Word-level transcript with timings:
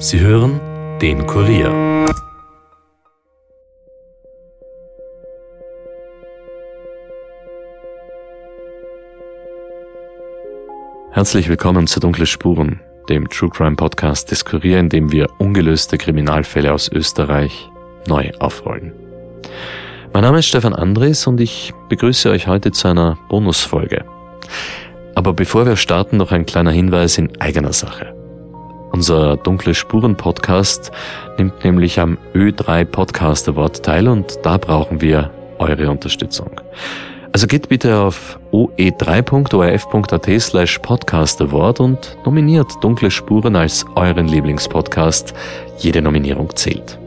Sie 0.00 0.20
hören 0.20 0.60
den 1.02 1.26
Kurier. 1.26 1.72
Herzlich 11.10 11.48
willkommen 11.48 11.88
zu 11.88 11.98
Dunkle 11.98 12.26
Spuren, 12.26 12.80
dem 13.08 13.28
True 13.28 13.50
Crime 13.50 13.74
Podcast 13.74 14.30
des 14.30 14.44
Kurier, 14.44 14.78
in 14.78 14.88
dem 14.88 15.10
wir 15.10 15.26
ungelöste 15.38 15.98
Kriminalfälle 15.98 16.72
aus 16.72 16.88
Österreich 16.92 17.68
neu 18.06 18.30
aufrollen. 18.38 18.92
Mein 20.12 20.22
Name 20.22 20.38
ist 20.38 20.46
Stefan 20.46 20.74
Andres 20.74 21.26
und 21.26 21.40
ich 21.40 21.74
begrüße 21.88 22.30
euch 22.30 22.46
heute 22.46 22.70
zu 22.70 22.86
einer 22.86 23.18
Bonusfolge. 23.28 24.04
Aber 25.16 25.32
bevor 25.32 25.66
wir 25.66 25.74
starten, 25.74 26.18
noch 26.18 26.30
ein 26.30 26.46
kleiner 26.46 26.70
Hinweis 26.70 27.18
in 27.18 27.40
eigener 27.40 27.72
Sache. 27.72 28.17
Unser 28.98 29.36
Dunkle 29.36 29.74
Spuren 29.74 30.16
Podcast 30.16 30.90
nimmt 31.38 31.62
nämlich 31.62 32.00
am 32.00 32.18
Ö3 32.34 32.84
Podcast 32.84 33.48
Award 33.48 33.84
teil 33.84 34.08
und 34.08 34.40
da 34.42 34.56
brauchen 34.56 35.00
wir 35.00 35.30
eure 35.60 35.88
Unterstützung. 35.88 36.60
Also 37.30 37.46
geht 37.46 37.68
bitte 37.68 37.96
auf 37.96 38.40
oe3.orf.at 38.50 40.40
slash 40.40 40.80
podcast 40.80 41.40
award 41.40 41.78
und 41.78 42.16
nominiert 42.24 42.72
Dunkle 42.80 43.12
Spuren 43.12 43.54
als 43.54 43.86
euren 43.94 44.26
Lieblingspodcast. 44.26 45.32
Jede 45.78 46.02
Nominierung 46.02 46.56
zählt. 46.56 46.98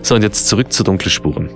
So, 0.00 0.14
und 0.14 0.22
jetzt 0.22 0.48
zurück 0.48 0.72
zu 0.72 0.82
Dunkle 0.82 1.10
Spuren. 1.10 1.50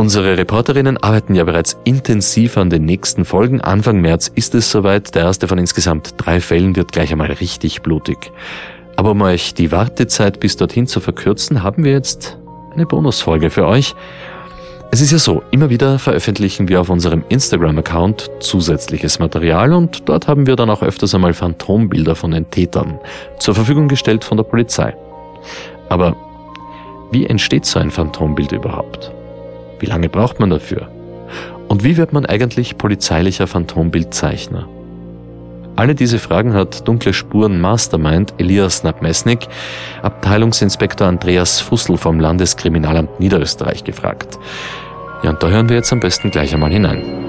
Unsere 0.00 0.38
Reporterinnen 0.38 0.96
arbeiten 0.96 1.34
ja 1.34 1.44
bereits 1.44 1.76
intensiv 1.84 2.56
an 2.56 2.70
den 2.70 2.86
nächsten 2.86 3.26
Folgen. 3.26 3.60
Anfang 3.60 4.00
März 4.00 4.32
ist 4.34 4.54
es 4.54 4.70
soweit. 4.70 5.14
Der 5.14 5.24
erste 5.24 5.46
von 5.46 5.58
insgesamt 5.58 6.14
drei 6.16 6.40
Fällen 6.40 6.74
wird 6.74 6.92
gleich 6.92 7.12
einmal 7.12 7.30
richtig 7.30 7.82
blutig. 7.82 8.32
Aber 8.96 9.10
um 9.10 9.20
euch 9.20 9.52
die 9.52 9.72
Wartezeit 9.72 10.40
bis 10.40 10.56
dorthin 10.56 10.86
zu 10.86 11.00
verkürzen, 11.00 11.62
haben 11.62 11.84
wir 11.84 11.92
jetzt 11.92 12.38
eine 12.72 12.86
Bonusfolge 12.86 13.50
für 13.50 13.66
euch. 13.66 13.94
Es 14.90 15.02
ist 15.02 15.12
ja 15.12 15.18
so, 15.18 15.42
immer 15.50 15.68
wieder 15.68 15.98
veröffentlichen 15.98 16.68
wir 16.68 16.80
auf 16.80 16.88
unserem 16.88 17.22
Instagram-Account 17.28 18.30
zusätzliches 18.40 19.18
Material 19.18 19.74
und 19.74 20.08
dort 20.08 20.28
haben 20.28 20.46
wir 20.46 20.56
dann 20.56 20.70
auch 20.70 20.82
öfters 20.82 21.14
einmal 21.14 21.34
Phantombilder 21.34 22.14
von 22.14 22.30
den 22.30 22.50
Tätern 22.50 22.98
zur 23.38 23.54
Verfügung 23.54 23.86
gestellt 23.86 24.24
von 24.24 24.38
der 24.38 24.44
Polizei. 24.44 24.96
Aber 25.90 26.16
wie 27.12 27.26
entsteht 27.26 27.66
so 27.66 27.78
ein 27.78 27.90
Phantombild 27.90 28.52
überhaupt? 28.52 29.12
Wie 29.80 29.86
lange 29.86 30.08
braucht 30.08 30.38
man 30.38 30.50
dafür? 30.50 30.88
Und 31.68 31.84
wie 31.84 31.96
wird 31.96 32.12
man 32.12 32.26
eigentlich 32.26 32.78
polizeilicher 32.78 33.46
Phantombildzeichner? 33.46 34.68
Alle 35.76 35.94
diese 35.94 36.18
Fragen 36.18 36.52
hat 36.52 36.86
Dunkle 36.86 37.14
Spuren 37.14 37.60
Mastermind 37.60 38.34
Elias 38.36 38.84
Nabmesnik, 38.84 39.48
Abteilungsinspektor 40.02 41.06
Andreas 41.06 41.60
Fussel 41.60 41.96
vom 41.96 42.20
Landeskriminalamt 42.20 43.18
Niederösterreich 43.18 43.84
gefragt. 43.84 44.38
Ja, 45.22 45.30
und 45.30 45.42
da 45.42 45.48
hören 45.48 45.68
wir 45.70 45.76
jetzt 45.76 45.92
am 45.92 46.00
besten 46.00 46.30
gleich 46.30 46.52
einmal 46.52 46.70
hinein. 46.70 47.19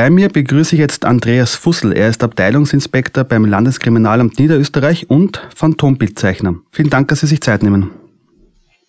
Bei 0.00 0.08
mir 0.08 0.30
begrüße 0.30 0.76
ich 0.76 0.80
jetzt 0.80 1.04
Andreas 1.04 1.54
Fussel. 1.54 1.92
Er 1.92 2.08
ist 2.08 2.24
Abteilungsinspektor 2.24 3.22
beim 3.22 3.44
Landeskriminalamt 3.44 4.38
Niederösterreich 4.38 5.10
und 5.10 5.46
Phantombildzeichner. 5.54 6.54
Vielen 6.72 6.88
Dank, 6.88 7.08
dass 7.08 7.20
Sie 7.20 7.26
sich 7.26 7.42
Zeit 7.42 7.62
nehmen. 7.62 7.90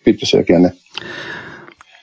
Bitte 0.04 0.24
sehr 0.24 0.42
gerne. 0.42 0.72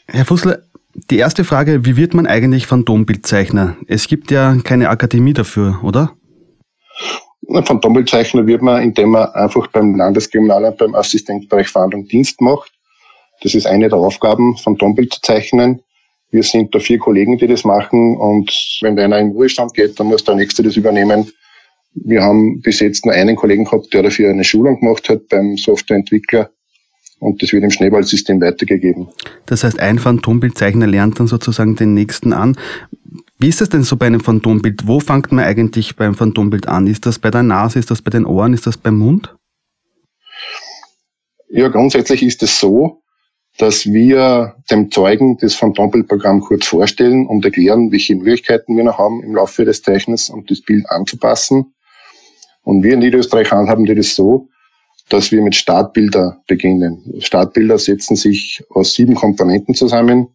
Herr 0.06 0.26
Fussel, 0.26 0.64
die 1.10 1.18
erste 1.18 1.44
Frage, 1.44 1.88
wie 1.88 1.98
wird 1.98 2.14
man 2.14 2.28
eigentlich 2.28 2.68
Phantombildzeichner? 2.68 3.78
Es 3.88 4.08
gibt 4.08 4.30
ja 4.30 4.56
keine 4.64 4.90
Akademie 4.90 5.34
dafür, 5.34 5.80
oder? 5.82 6.12
Phantombildzeichner 7.52 8.46
wird 8.46 8.62
man, 8.62 8.84
indem 8.84 9.10
man 9.10 9.30
einfach 9.30 9.66
beim 9.72 9.96
Landeskriminalamt 9.96 10.78
beim 10.78 10.94
Assistenzbereich 10.94 11.68
Fahndung 11.68 12.08
Dienst 12.08 12.42
macht. 12.42 12.72
Das 13.42 13.56
ist 13.56 13.66
eine 13.66 13.90
der 13.90 13.98
Aufgaben, 13.98 14.56
Phantombild 14.58 15.16
zu 15.16 15.22
zeichnen. 15.24 15.82
Wir 16.32 16.44
sind 16.44 16.74
da 16.76 16.80
vier 16.80 17.00
Kollegen, 17.00 17.38
die 17.38 17.48
das 17.48 17.64
machen 17.64 18.18
und 18.18 18.52
wenn 18.82 19.00
einer 19.00 19.20
in 19.20 19.32
Ruhestand 19.32 19.74
geht, 19.74 20.00
dann 20.00 20.08
muss 20.08 20.24
der 20.24 20.36
Nächste 20.36 20.62
das 20.62 20.76
übernehmen. 20.76 21.32
Wir 21.96 22.22
haben 22.22 22.62
bis 22.62 22.80
jetzt 22.80 23.06
nur 23.06 23.16
einen 23.16 23.36
Kollegen 23.36 23.66
gehabt, 23.66 23.94
der 23.94 24.04
dafür 24.04 24.30
eine 24.30 24.44
Schulung 24.44 24.80
gemacht 24.80 25.10
hat 25.10 25.28
beim 25.30 25.58
Softwareentwickler 25.58 26.50
und 27.20 27.42
das 27.42 27.52
wird 27.52 27.64
im 27.64 27.72
Schneeballsystem 27.72 28.40
weitergegeben. 28.42 29.08
Das 29.46 29.64
heißt, 29.64 29.80
ein 29.80 30.00
Phantombildzeichner 30.00 30.88
lernt 30.88 31.20
dann 31.20 31.28
sozusagen 31.28 31.76
den 31.76 31.94
nächsten 31.94 32.32
an. 32.32 32.58
Wie 33.40 33.50
ist 33.50 33.62
das 33.62 33.70
denn 33.70 33.84
so 33.84 33.98
bei 33.98 34.06
einem 34.06 34.20
Phantombild? 34.20 34.88
Wo 34.88 35.00
fängt 35.00 35.32
man 35.32 35.46
eigentlich 35.46 35.96
beim 35.96 36.14
Phantombild 36.14 36.68
an? 36.68 36.88
Ist 36.88 37.06
das 37.06 37.20
bei 37.20 37.32
der 37.32 37.44
Nase? 37.44 37.80
Ist 37.80 37.90
das 37.90 38.02
bei 38.02 38.12
den 38.12 38.26
Ohren? 38.26 38.54
Ist 38.54 38.68
das 38.68 38.78
beim 38.78 38.98
Mund? 38.98 39.36
Ja, 41.50 41.70
grundsätzlich 41.70 42.22
ist 42.22 42.44
es 42.44 42.60
so, 42.60 42.99
dass 43.60 43.86
wir 43.86 44.56
dem 44.72 44.90
Zeugen 44.90 45.38
das 45.38 45.54
Phantombildprogramm 45.56 46.40
kurz 46.40 46.66
vorstellen 46.66 47.28
und 47.28 47.44
erklären, 47.44 47.92
welche 47.92 48.16
Möglichkeiten 48.16 48.78
wir 48.78 48.86
noch 48.86 48.98
haben 48.98 49.22
im 49.22 49.36
Laufe 49.36 49.66
des 49.66 49.84
Zeichnens, 49.84 50.30
um 50.30 50.46
das 50.46 50.62
Bild 50.62 50.90
anzupassen. 50.90 51.74
Und 52.64 52.84
wir 52.84 52.94
in 52.94 53.00
Niederösterreich 53.00 53.52
handhaben 53.52 53.86
das 53.86 54.16
so, 54.16 54.48
dass 55.10 55.34
wir 55.34 55.42
mit 55.42 55.56
Startbilder 55.56 56.42
beginnen. 56.48 57.04
Startbilder 57.20 57.78
setzen 57.78 58.16
sich 58.16 58.64
aus 58.70 58.94
sieben 58.94 59.16
Komponenten 59.16 59.76
zusammen. 59.76 60.30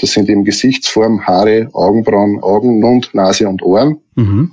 Das 0.00 0.12
sind 0.12 0.28
eben 0.28 0.44
Gesichtsform, 0.44 1.24
Haare, 1.24 1.68
Augenbrauen, 1.72 2.42
Augen, 2.42 2.80
Mund, 2.80 3.10
Nase 3.14 3.48
und 3.48 3.62
Ohren. 3.62 4.00
Mhm. 4.16 4.50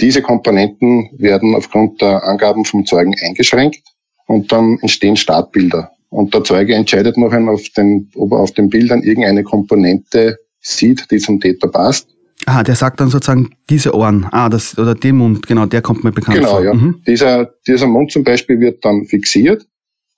Diese 0.00 0.22
Komponenten 0.22 1.10
werden 1.18 1.54
aufgrund 1.54 2.00
der 2.00 2.24
Angaben 2.24 2.64
vom 2.64 2.86
Zeugen 2.86 3.14
eingeschränkt 3.22 3.82
und 4.26 4.50
dann 4.50 4.78
entstehen 4.80 5.16
Startbilder. 5.16 5.90
Und 6.10 6.34
der 6.34 6.44
Zeuge 6.44 6.74
entscheidet 6.74 7.16
nachher, 7.16 7.48
auf 7.48 7.62
den, 7.76 8.10
ob 8.16 8.32
er 8.32 8.38
auf 8.38 8.52
den 8.52 8.68
Bildern 8.68 9.02
irgendeine 9.02 9.44
Komponente 9.44 10.38
sieht, 10.60 11.10
die 11.10 11.18
zum 11.18 11.40
Täter 11.40 11.68
passt. 11.68 12.08
Ah, 12.46 12.62
der 12.62 12.74
sagt 12.74 13.00
dann 13.00 13.08
sozusagen 13.08 13.50
diese 13.68 13.94
Ohren, 13.94 14.26
ah, 14.30 14.48
das, 14.48 14.76
oder 14.78 14.94
den 14.94 15.16
Mund, 15.16 15.46
genau, 15.46 15.66
der 15.66 15.82
kommt 15.82 16.04
mir 16.04 16.12
bekannt 16.12 16.38
genau, 16.38 16.50
vor. 16.50 16.60
Genau, 16.60 16.72
ja. 16.72 16.80
Mhm. 16.80 17.02
Dieser, 17.06 17.50
dieser 17.66 17.86
Mund 17.86 18.10
zum 18.10 18.24
Beispiel 18.24 18.58
wird 18.60 18.84
dann 18.84 19.04
fixiert 19.04 19.66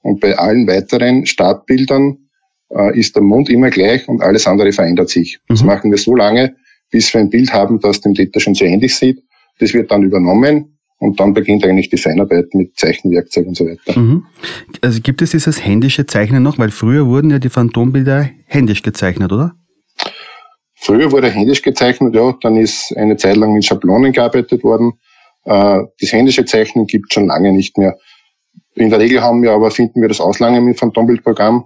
und 0.02 0.20
bei 0.20 0.36
allen 0.38 0.66
weiteren 0.66 1.26
Startbildern 1.26 2.16
äh, 2.70 2.98
ist 2.98 3.16
der 3.16 3.22
Mund 3.22 3.50
immer 3.50 3.70
gleich 3.70 4.08
und 4.08 4.22
alles 4.22 4.46
andere 4.46 4.72
verändert 4.72 5.10
sich. 5.10 5.40
Mhm. 5.48 5.54
Das 5.54 5.62
machen 5.64 5.90
wir 5.90 5.98
so 5.98 6.14
lange, 6.14 6.54
bis 6.90 7.12
wir 7.12 7.20
ein 7.20 7.30
Bild 7.30 7.52
haben, 7.52 7.80
das 7.80 8.00
dem 8.00 8.14
Täter 8.14 8.40
schon 8.40 8.54
sehr 8.54 8.68
ähnlich 8.68 8.94
sieht. 8.94 9.22
Das 9.58 9.74
wird 9.74 9.90
dann 9.90 10.04
übernommen 10.04 10.78
und 11.02 11.18
dann 11.18 11.34
beginnt 11.34 11.64
eigentlich 11.64 11.90
die 11.90 11.96
Feinarbeit 11.96 12.54
mit 12.54 12.78
Zeichenwerkzeug 12.78 13.48
und 13.48 13.56
so 13.56 13.66
weiter. 13.66 13.98
Mhm. 13.98 14.24
Also 14.82 15.00
gibt 15.00 15.20
es 15.20 15.32
dieses 15.32 15.64
händische 15.64 16.06
Zeichnen 16.06 16.44
noch? 16.44 16.58
Weil 16.58 16.70
früher 16.70 17.06
wurden 17.06 17.28
ja 17.28 17.40
die 17.40 17.48
Phantombilder 17.48 18.30
händisch 18.46 18.82
gezeichnet, 18.82 19.32
oder? 19.32 19.56
Früher 20.76 21.10
wurde 21.10 21.28
händisch 21.28 21.62
gezeichnet, 21.62 22.14
ja. 22.14 22.36
Dann 22.42 22.56
ist 22.56 22.96
eine 22.96 23.16
Zeit 23.16 23.36
lang 23.36 23.52
mit 23.52 23.64
Schablonen 23.64 24.12
gearbeitet 24.12 24.62
worden. 24.62 24.92
Äh, 25.44 25.80
das 26.00 26.12
händische 26.12 26.44
Zeichnen 26.44 26.86
gibt 26.86 27.12
schon 27.12 27.26
lange 27.26 27.52
nicht 27.52 27.76
mehr. 27.78 27.96
In 28.76 28.88
der 28.88 29.00
Regel 29.00 29.22
haben 29.22 29.42
wir 29.42 29.50
aber, 29.50 29.72
finden 29.72 30.00
wir 30.02 30.08
das 30.08 30.20
Auslangen 30.20 30.64
mit 30.64 30.78
Phantombildprogramm. 30.78 31.64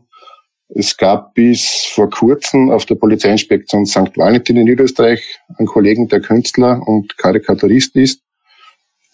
Es 0.70 0.96
gab 0.96 1.34
bis 1.34 1.84
vor 1.94 2.08
kurzem 2.08 2.70
auf 2.70 2.86
der 2.86 2.94
Polizeiinspektion 2.94 3.84
St. 3.84 4.16
Valentin 4.16 4.56
in 4.56 4.64
Niederösterreich 4.64 5.22
einen 5.58 5.68
Kollegen, 5.68 6.08
der 6.08 6.20
Künstler 6.22 6.80
und 6.86 7.18
Karikaturist 7.18 7.94
ist 7.96 8.22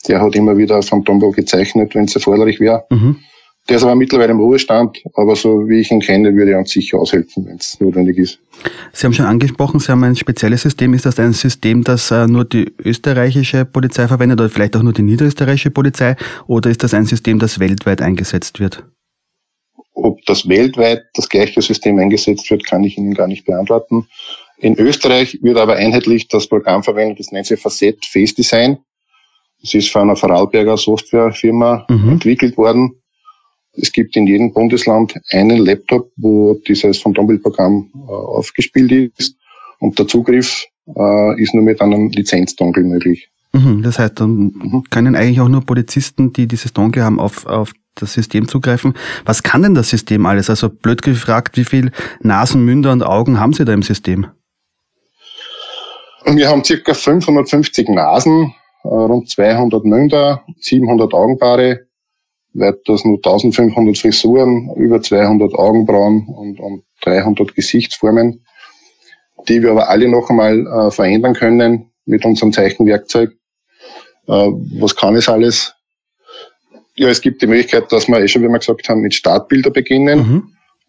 der 0.09 0.21
hat 0.21 0.35
immer 0.35 0.57
wieder 0.57 0.83
Phantombo 0.83 1.31
gezeichnet, 1.31 1.95
wenn 1.95 2.05
es 2.05 2.15
erforderlich 2.15 2.61
wäre. 2.61 2.85
Mhm. 2.91 3.17
Der 3.69 3.77
ist 3.77 3.85
aber 3.85 3.95
mittlerweile 3.95 4.33
im 4.33 4.41
Ruhestand, 4.41 5.01
aber 5.15 5.37
so 5.37 5.69
wie 5.69 5.81
ich 5.81 5.91
ihn 5.93 6.01
kenne, 6.01 6.35
würde 6.35 6.53
er 6.53 6.59
uns 6.59 6.71
sicher 6.71 6.99
aushelfen, 6.99 7.47
wenn 7.47 7.59
es 7.59 7.79
notwendig 7.79 8.19
ist. 8.19 8.41
Sie 8.93 9.07
haben 9.07 9.15
schon 9.15 9.27
angesprochen, 9.27 9.79
Sie 9.79 9.93
haben 9.93 10.03
ein 10.03 10.17
spezielles 10.17 10.63
System. 10.63 10.95
Ist 10.95 11.07
das 11.07 11.21
ein 11.21 11.33
System, 11.33 11.85
das 11.85 12.11
äh, 12.11 12.27
nur 12.27 12.45
die 12.45 12.73
österreichische 12.85 13.65
Polizei 13.65 14.09
verwendet 14.09 14.41
oder 14.41 14.51
vielleicht 14.51 14.77
auch 14.77 14.83
nur 14.83 14.93
die 14.93 15.03
niederösterreichische 15.03 15.71
Polizei? 15.71 16.17
Oder 16.49 16.71
ist 16.71 16.83
das 16.83 16.93
ein 16.93 17.07
System, 17.07 17.39
das 17.39 17.61
weltweit 17.61 18.03
eingesetzt 18.03 18.59
wird? 18.59 18.85
Ob 19.95 20.21
das 20.27 20.49
weltweit 20.49 21.05
das 21.15 21.29
gleiche 21.29 21.63
System 21.63 22.01
eingesetzt 22.01 22.51
wird, 22.51 22.67
kann 22.67 22.83
ich 22.83 22.99
Ihnen 22.99 23.15
gar 23.15 23.29
nicht 23.29 23.45
beantworten. 23.45 24.09
In 24.59 24.77
Österreich 24.77 25.39
wird 25.43 25.59
aber 25.59 25.77
einheitlich 25.77 26.27
das 26.27 26.49
Programm 26.49 26.83
verwendet, 26.83 27.21
das 27.21 27.31
nennt 27.31 27.47
sich 27.47 27.61
Facet 27.61 28.05
Face 28.07 28.35
Design. 28.35 28.79
Es 29.63 29.75
ist 29.75 29.91
von 29.91 30.03
einer 30.03 30.17
Vorarlberger 30.17 30.77
Softwarefirma 30.77 31.87
mhm. 31.89 32.11
entwickelt 32.11 32.57
worden. 32.57 32.93
Es 33.75 33.91
gibt 33.93 34.17
in 34.17 34.27
jedem 34.27 34.53
Bundesland 34.53 35.15
einen 35.31 35.59
Laptop, 35.59 36.11
wo 36.17 36.55
dieses 36.67 36.99
Phantombildprogramm 36.99 37.91
äh, 37.95 38.11
aufgespielt 38.11 39.13
ist 39.17 39.37
und 39.79 39.99
der 39.99 40.07
Zugriff 40.07 40.67
äh, 40.87 41.43
ist 41.43 41.55
nur 41.55 41.63
mit 41.63 41.81
einem 41.81 42.11
Lizenzdongle 42.11 42.85
möglich. 42.85 43.29
Mhm, 43.53 43.83
das 43.83 43.99
heißt, 43.99 44.21
dann 44.21 44.53
mhm. 44.55 44.85
können 44.91 45.15
eigentlich 45.15 45.41
auch 45.41 45.49
nur 45.49 45.63
Polizisten, 45.63 46.33
die 46.33 46.47
dieses 46.47 46.73
Dongle 46.73 47.05
haben, 47.05 47.21
auf, 47.21 47.47
auf 47.47 47.73
das 47.95 48.15
System 48.15 48.49
zugreifen. 48.49 48.95
Was 49.25 49.43
kann 49.43 49.63
denn 49.63 49.75
das 49.75 49.91
System 49.91 50.25
alles? 50.27 50.49
Also 50.49 50.71
blöd 50.71 51.03
gefragt, 51.03 51.57
wie 51.57 51.65
viel 51.65 51.93
Nasen, 52.21 52.65
Münder 52.65 52.93
und 52.93 53.03
Augen 53.03 53.39
haben 53.39 53.53
Sie 53.53 53.65
da 53.65 53.73
im 53.73 53.83
System? 53.83 54.27
Wir 56.25 56.49
haben 56.49 56.65
circa 56.65 56.95
550 56.95 57.89
Nasen, 57.89 58.55
rund 58.85 59.29
200 59.29 59.85
Münder, 59.85 60.43
700 60.61 61.15
Augenpaare, 61.15 61.87
weiters 62.55 63.05
nur 63.05 63.17
1500 63.17 63.97
Frisuren, 63.97 64.71
über 64.77 65.01
200 65.01 65.55
Augenbrauen 65.55 66.27
und, 66.27 66.61
und 66.61 66.85
300 67.03 67.55
Gesichtsformen, 67.55 68.45
die 69.49 69.63
wir 69.63 69.71
aber 69.71 69.89
alle 69.89 70.09
noch 70.09 70.29
einmal 70.31 70.67
äh, 70.67 70.91
verändern 70.91 71.35
können 71.35 71.91
mit 72.05 72.25
unserem 72.25 72.53
Zeichenwerkzeug. 72.53 73.31
Äh, 74.29 74.33
was 74.79 74.95
kann 74.95 75.17
es 75.17 75.29
alles? 75.29 75.75
Ja, 76.97 77.09
es 77.09 77.23
gibt 77.23 77.41
die 77.41 77.47
Möglichkeit, 77.47 77.91
dass 77.91 78.07
wir, 78.09 78.21
eh 78.21 78.29
schon 78.29 78.43
wie 78.43 78.49
wir 78.49 78.59
gesagt 78.59 78.89
haben, 78.89 79.01
mit 79.01 79.15
Startbilder 79.15 79.71
beginnen. 79.71 80.19
Mhm. 80.19 80.43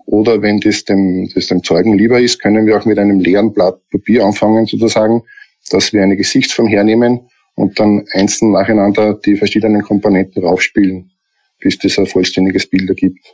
Oder 0.05 0.41
wenn 0.41 0.59
das 0.59 0.83
dem, 0.83 1.29
das 1.33 1.47
dem 1.47 1.63
Zeugen 1.63 1.97
lieber 1.97 2.19
ist, 2.19 2.41
können 2.41 2.67
wir 2.67 2.77
auch 2.77 2.83
mit 2.83 2.99
einem 2.99 3.21
leeren 3.21 3.53
Blatt 3.53 3.79
Papier 3.89 4.25
anfangen, 4.25 4.65
sozusagen, 4.65 5.23
dass 5.71 5.93
wir 5.93 6.03
eine 6.03 6.17
Gesichtsform 6.17 6.67
hernehmen 6.67 7.21
und 7.55 7.79
dann 7.79 8.05
einzeln 8.13 8.51
nacheinander 8.51 9.19
die 9.25 9.37
verschiedenen 9.37 9.81
Komponenten 9.81 10.43
raufspielen, 10.43 11.11
bis 11.59 11.77
das 11.77 11.97
ein 11.97 12.07
vollständiges 12.07 12.67
Bild 12.67 12.89
ergibt. 12.89 13.33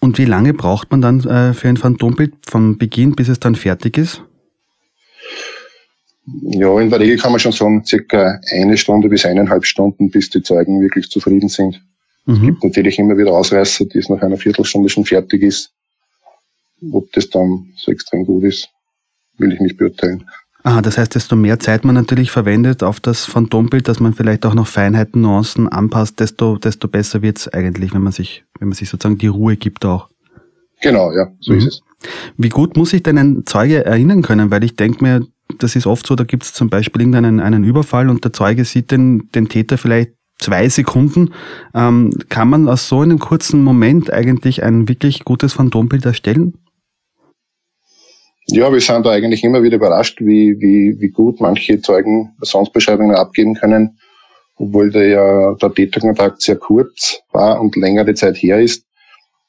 Und 0.00 0.18
wie 0.18 0.24
lange 0.24 0.54
braucht 0.54 0.90
man 0.90 1.00
dann 1.00 1.20
äh, 1.24 1.54
für 1.54 1.68
ein 1.68 1.76
Phantombild 1.76 2.34
vom 2.46 2.78
Beginn, 2.78 3.16
bis 3.16 3.28
es 3.28 3.40
dann 3.40 3.54
fertig 3.54 3.98
ist? 3.98 4.22
Ja, 6.42 6.78
in 6.78 6.90
der 6.90 7.00
Regel 7.00 7.18
kann 7.18 7.32
man 7.32 7.40
schon 7.40 7.52
sagen, 7.52 7.84
circa 7.84 8.38
eine 8.52 8.76
Stunde 8.76 9.08
bis 9.08 9.24
eineinhalb 9.24 9.64
Stunden, 9.64 10.10
bis 10.10 10.28
die 10.30 10.42
Zeugen 10.42 10.80
wirklich 10.80 11.08
zufrieden 11.08 11.48
sind. 11.48 11.82
Mhm. 12.26 12.34
Es 12.34 12.40
gibt 12.42 12.64
natürlich 12.64 12.98
immer 12.98 13.16
wieder 13.16 13.32
Ausreißer, 13.32 13.86
die 13.86 13.98
es 13.98 14.08
nach 14.08 14.20
einer 14.22 14.36
Viertelstunde 14.36 14.88
schon 14.88 15.04
fertig 15.04 15.42
ist. 15.42 15.72
Ob 16.92 17.10
das 17.12 17.30
dann 17.30 17.72
so 17.76 17.90
extrem 17.90 18.24
gut 18.24 18.44
ist, 18.44 18.68
will 19.38 19.52
ich 19.52 19.60
nicht 19.60 19.78
beurteilen. 19.78 20.28
Aha, 20.64 20.82
das 20.82 20.98
heißt, 20.98 21.14
desto 21.14 21.36
mehr 21.36 21.60
Zeit 21.60 21.84
man 21.84 21.94
natürlich 21.94 22.30
verwendet 22.30 22.82
auf 22.82 22.98
das 22.98 23.24
Phantombild, 23.24 23.86
dass 23.86 24.00
man 24.00 24.12
vielleicht 24.12 24.44
auch 24.44 24.54
noch 24.54 24.66
Feinheiten, 24.66 25.22
Nuancen 25.22 25.68
anpasst, 25.68 26.18
desto, 26.18 26.58
desto 26.58 26.88
besser 26.88 27.22
wird's 27.22 27.48
eigentlich, 27.48 27.94
wenn 27.94 28.02
man 28.02 28.12
sich, 28.12 28.44
wenn 28.58 28.68
man 28.68 28.74
sich 28.76 28.88
sozusagen 28.88 29.18
die 29.18 29.28
Ruhe 29.28 29.56
gibt 29.56 29.84
auch. 29.84 30.08
Genau, 30.82 31.12
ja, 31.12 31.28
so 31.40 31.52
mhm. 31.52 31.58
ist 31.58 31.66
es. 31.66 31.82
Wie 32.36 32.48
gut 32.48 32.76
muss 32.76 32.90
sich 32.90 33.02
denn 33.02 33.18
ein 33.18 33.46
Zeuge 33.46 33.84
erinnern 33.84 34.22
können? 34.22 34.50
Weil 34.50 34.64
ich 34.64 34.76
denke 34.76 35.02
mir, 35.02 35.26
das 35.58 35.76
ist 35.76 35.86
oft 35.86 36.06
so, 36.06 36.14
da 36.14 36.24
gibt 36.24 36.44
es 36.44 36.52
zum 36.52 36.68
Beispiel 36.68 37.02
irgendeinen 37.02 37.40
einen 37.40 37.64
Überfall 37.64 38.08
und 38.10 38.24
der 38.24 38.32
Zeuge 38.32 38.64
sieht 38.64 38.90
den, 38.90 39.30
den 39.34 39.48
Täter 39.48 39.78
vielleicht 39.78 40.12
zwei 40.38 40.68
Sekunden. 40.68 41.32
Ähm, 41.74 42.10
kann 42.28 42.48
man 42.48 42.68
aus 42.68 42.88
so 42.88 43.00
einem 43.00 43.18
kurzen 43.18 43.62
Moment 43.62 44.12
eigentlich 44.12 44.62
ein 44.62 44.88
wirklich 44.88 45.24
gutes 45.24 45.54
Phantombild 45.54 46.04
erstellen? 46.04 46.54
Ja, 48.50 48.72
wir 48.72 48.80
sind 48.80 49.04
da 49.04 49.10
eigentlich 49.10 49.44
immer 49.44 49.62
wieder 49.62 49.76
überrascht, 49.76 50.20
wie, 50.20 50.56
wie, 50.58 50.98
wie 51.00 51.08
gut 51.08 51.40
manche 51.40 51.80
Zeugen 51.80 52.34
Personsbeschreibungen 52.38 53.14
abgeben 53.14 53.54
können, 53.54 53.98
obwohl 54.56 54.90
der, 54.90 55.06
ja, 55.08 55.54
der 55.54 55.74
Täterkontakt 55.74 56.40
sehr 56.40 56.56
kurz 56.56 57.20
war 57.32 57.60
und 57.60 57.76
längere 57.76 58.14
Zeit 58.14 58.36
her 58.36 58.58
ist. 58.58 58.84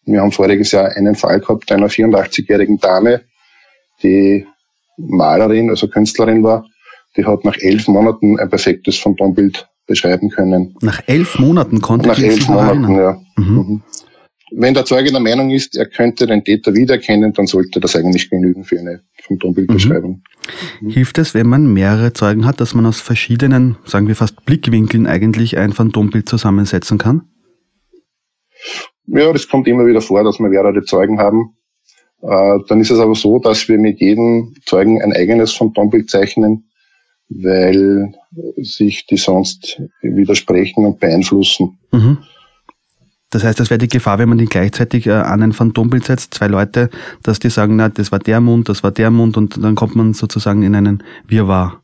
Wir 0.06 0.22
haben 0.22 0.32
voriges 0.32 0.72
Jahr 0.72 0.96
einen 0.96 1.16
Fall 1.16 1.40
gehabt 1.40 1.72
einer 1.72 1.88
84-jährigen 1.88 2.80
Dame, 2.80 3.22
die 4.04 4.46
Malerin, 4.98 5.70
also 5.70 5.88
Künstlerin 5.88 6.44
war, 6.44 6.66
die 7.16 7.26
hat 7.26 7.46
nach 7.46 7.58
elf 7.60 7.88
Monaten 7.88 8.38
ein 8.40 8.50
perfektes 8.50 8.98
Phantombild 8.98 9.68
beschreiben 9.88 10.30
können. 10.30 10.76
Nach 10.82 11.02
elf 11.08 11.40
Monaten 11.40 11.80
konnte 11.82 12.10
Nach 12.10 12.20
elf 12.20 12.48
Monaten, 12.48 12.96
ja. 12.96 13.22
Mhm. 13.38 13.56
Mhm. 13.56 13.84
Wenn 14.52 14.74
der 14.74 14.86
Zeuge 14.86 15.12
der 15.12 15.20
Meinung 15.20 15.50
ist, 15.52 15.78
er 15.78 15.86
könnte 15.86 16.26
den 16.26 16.44
Täter 16.44 16.74
wiedererkennen, 16.74 17.34
dann 17.34 17.48
sollte 17.48 17.80
das 17.80 17.96
eigentlich 17.96 18.30
genügen 18.30 18.64
für 18.64 18.80
eine 18.80 19.02
Phantombildbeschreibung. 19.22 20.24
Mhm. 20.82 20.90
Hilft 20.90 21.18
es, 21.18 21.34
wenn 21.34 21.48
man 21.48 21.72
mehrere 21.72 22.14
Zeugen 22.14 22.46
hat, 22.46 22.60
dass 22.60 22.74
man 22.74 22.86
aus 22.86 23.02
verschiedenen, 23.02 23.78
sagen 23.86 24.08
wir 24.08 24.16
fast 24.16 24.46
Blickwinkeln 24.46 25.08
eigentlich 25.08 25.58
ein 25.58 25.74
Phantombild 25.74 26.28
zusammensetzen 26.28 26.98
kann? 26.98 27.24
Ja, 29.08 29.32
das 29.32 29.48
kommt 29.48 29.68
immer 29.68 29.86
wieder 29.86 30.02
vor, 30.02 30.24
dass 30.24 30.40
wir 30.40 30.50
mehrere 30.50 30.84
Zeugen 30.84 31.20
haben. 31.20 31.56
Äh, 32.22 32.60
dann 32.68 32.82
ist 32.82 32.92
es 32.92 33.00
aber 33.00 33.16
so, 33.16 33.40
dass 33.40 33.68
wir 33.70 33.80
mit 33.80 34.00
jedem 34.00 34.54
Zeugen 34.66 35.02
ein 35.02 35.14
eigenes 35.14 35.54
Phantombild 35.54 36.10
zeichnen, 36.10 36.70
weil 37.30 38.14
sich 38.58 39.06
die 39.06 39.18
sonst 39.18 39.82
widersprechen 40.02 40.86
und 40.86 41.00
beeinflussen. 41.00 41.80
Mhm. 41.92 42.18
Das 43.32 43.44
heißt, 43.44 43.60
das 43.60 43.70
wäre 43.70 43.78
die 43.78 43.88
Gefahr, 43.88 44.18
wenn 44.18 44.30
man 44.30 44.40
die 44.40 44.46
gleichzeitig 44.46 45.06
äh, 45.06 45.12
an 45.12 45.44
ein 45.44 45.54
Phantombild 45.54 46.04
setzt, 46.04 46.34
zwei 46.34 46.48
Leute, 46.48 46.90
dass 47.22 47.40
die 47.40 47.50
sagen, 47.50 47.76
na, 47.76 47.90
das 47.90 48.12
war 48.12 48.20
der 48.20 48.42
Mund, 48.42 48.70
das 48.70 48.84
war 48.84 48.92
der 48.92 49.12
Mund 49.12 49.38
und 49.38 49.64
dann 49.64 49.76
kommt 49.76 49.96
man 49.96 50.14
sozusagen 50.14 50.64
in 50.64 50.76
einen 50.76 51.04
Wirrwarr. 51.28 51.82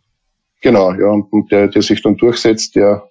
Genau, 0.62 0.94
ja, 0.94 1.08
und 1.08 1.52
der, 1.52 1.68
der 1.68 1.82
sich 1.84 2.02
dann 2.02 2.18
durchsetzt, 2.18 2.76
der 2.76 3.04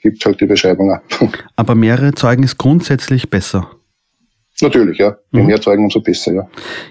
gibt 0.00 0.24
halt 0.24 0.40
die 0.40 0.46
Beschreibung 0.46 0.90
ab. 0.90 1.04
Aber 1.56 1.74
mehrere 1.74 2.12
Zeugen 2.12 2.42
ist 2.42 2.58
grundsätzlich 2.58 3.30
besser. 3.30 3.70
Natürlich, 4.60 4.98
ja. 4.98 5.16
Je 5.32 5.40
mhm. 5.40 5.46
mehr 5.46 5.60
Zeugen, 5.60 5.84
umso 5.84 6.00
besser, 6.00 6.32
ja. 6.32 6.48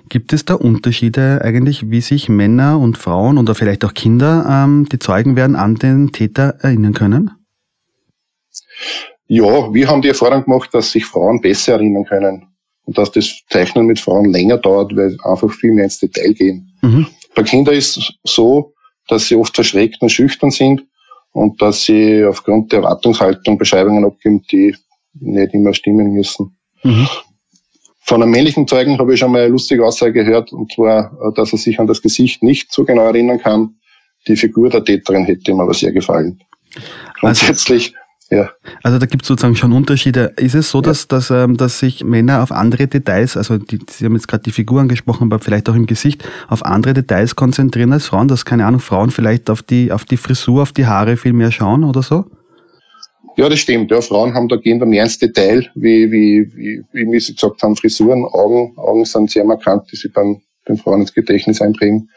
Gibt 0.10 0.34
es 0.34 0.46
da 0.46 0.56
Unterschiede 0.56 1.42
eigentlich, 1.44 1.90
wie 1.90 2.02
sich 2.02 2.28
Männer 2.28 2.80
und 2.80 2.98
Frauen 2.98 3.38
oder 3.38 3.56
vielleicht 3.56 3.86
auch 3.86 3.94
Kinder, 3.94 4.46
ähm, 4.50 4.88
die 4.92 5.00
Zeugen 5.00 5.36
werden, 5.36 5.56
an 5.56 5.76
den 5.76 6.12
Täter 6.12 6.56
erinnern 6.62 6.94
können? 6.94 7.32
Ja, 9.34 9.74
wir 9.74 9.88
haben 9.88 10.02
die 10.02 10.10
Erfahrung 10.10 10.44
gemacht, 10.44 10.74
dass 10.74 10.92
sich 10.92 11.06
Frauen 11.06 11.40
besser 11.40 11.76
erinnern 11.76 12.04
können 12.04 12.48
und 12.84 12.98
dass 12.98 13.14
das 13.14 13.40
Zeichnen 13.50 13.86
mit 13.86 13.98
Frauen 13.98 14.26
länger 14.26 14.58
dauert, 14.58 14.94
weil 14.94 15.16
einfach 15.24 15.50
viel 15.54 15.72
mehr 15.72 15.86
ins 15.86 16.00
Detail 16.00 16.34
gehen. 16.34 16.70
Mhm. 16.82 17.08
Bei 17.34 17.44
Kindern 17.44 17.76
ist 17.76 17.96
es 17.96 18.12
so, 18.26 18.74
dass 19.08 19.30
sie 19.30 19.38
oft 19.38 19.56
verschreckt 19.56 20.02
und 20.02 20.10
schüchtern 20.10 20.52
sind 20.52 20.84
und 21.32 21.62
dass 21.62 21.86
sie 21.86 22.26
aufgrund 22.26 22.74
der 22.74 22.80
Erwartungshaltung 22.80 23.58
Beschreibungen 23.58 24.04
abgeben, 24.04 24.44
die 24.52 24.76
nicht 25.14 25.54
immer 25.54 25.74
stimmen 25.74 26.12
müssen. 26.12 26.58
Mhm. 26.84 27.08
Von 28.02 28.22
einem 28.22 28.32
männlichen 28.32 28.68
Zeugen 28.68 29.00
habe 29.00 29.14
ich 29.14 29.22
schon 29.22 29.32
mal 29.32 29.44
eine 29.44 29.52
lustige 29.52 29.86
Aussage 29.86 30.12
gehört, 30.12 30.52
und 30.52 30.74
zwar, 30.74 31.18
äh, 31.24 31.34
dass 31.36 31.54
er 31.54 31.58
sich 31.58 31.80
an 31.80 31.88
das 31.88 32.02
Gesicht 32.02 32.44
nicht 32.44 32.74
so 32.74 32.84
genau 32.84 33.04
erinnern 33.04 33.40
kann. 33.40 33.76
Die 34.28 34.36
Figur 34.36 34.70
der 34.70 34.84
Täterin 34.84 35.24
hätte 35.24 35.52
ihm 35.52 35.62
aber 35.62 35.74
sehr 35.74 35.94
gefallen. 35.94 36.44
Also 36.76 36.86
Grundsätzlich, 37.22 37.96
ja. 38.32 38.50
Also 38.82 38.98
da 38.98 39.06
gibt 39.06 39.24
es 39.24 39.28
sozusagen 39.28 39.58
schon 39.58 39.74
Unterschiede. 39.74 40.34
Ist 40.38 40.56
es 40.56 40.72
so, 40.72 40.78
ja. 40.78 40.84
dass, 40.84 41.10
dass, 41.10 41.30
ähm, 41.30 41.58
dass 41.58 41.80
sich 41.80 42.04
Männer 42.04 42.42
auf 42.42 42.54
andere 42.54 42.88
Details, 42.88 43.36
also 43.36 43.58
die, 43.58 43.80
Sie 43.90 44.06
haben 44.06 44.16
jetzt 44.16 44.30
gerade 44.30 44.44
die 44.44 44.54
Figur 44.54 44.80
angesprochen, 44.80 45.26
aber 45.26 45.40
vielleicht 45.40 45.70
auch 45.70 45.76
im 45.76 45.86
Gesicht, 45.86 46.24
auf 46.48 46.66
andere 46.66 46.94
Details 46.94 47.36
konzentrieren 47.36 47.92
als 47.92 48.08
Frauen, 48.08 48.30
dass, 48.30 48.46
keine 48.46 48.66
Ahnung, 48.66 48.80
Frauen 48.80 49.12
vielleicht 49.12 49.50
auf 49.50 49.62
die, 49.62 49.92
auf 49.92 50.06
die 50.06 50.16
Frisur, 50.16 50.62
auf 50.62 50.72
die 50.72 50.86
Haare 50.86 51.18
viel 51.18 51.34
mehr 51.34 51.52
schauen 51.52 51.84
oder 51.84 52.02
so? 52.02 52.26
Ja, 53.36 53.50
das 53.50 53.60
stimmt. 53.60 53.92
Ja, 53.92 54.00
Frauen 54.00 54.34
haben 54.34 54.48
da 54.48 54.56
gehen 54.56 54.80
da 54.80 54.86
mehr 54.86 55.04
ins 55.04 55.20
Detail, 55.20 55.70
wie, 55.76 56.10
wie, 56.10 56.50
wie, 56.56 56.84
wie 56.94 57.20
Sie 57.20 57.34
gesagt 57.34 57.62
haben, 57.62 57.76
Frisuren, 57.76 58.24
Augen. 58.24 58.78
Augen 58.78 59.04
sind 59.04 59.30
sehr 59.30 59.44
markant, 59.44 59.92
die 59.92 59.98
sich 59.98 60.12
beim, 60.14 60.42
den 60.70 60.78
Frauen 60.78 61.02
ins 61.02 61.14
Gedächtnis 61.14 61.62
einprägen. 61.62 62.10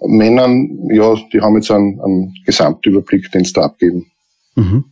Männern, 0.00 0.88
ja, 0.90 1.14
die 1.32 1.40
haben 1.40 1.54
jetzt 1.54 1.70
einen, 1.70 2.00
einen 2.00 2.34
Gesamtüberblick, 2.44 3.30
den 3.30 3.44
sie 3.44 3.52
da 3.52 3.62
abgeben. 3.62 4.10
Mhm. 4.58 4.84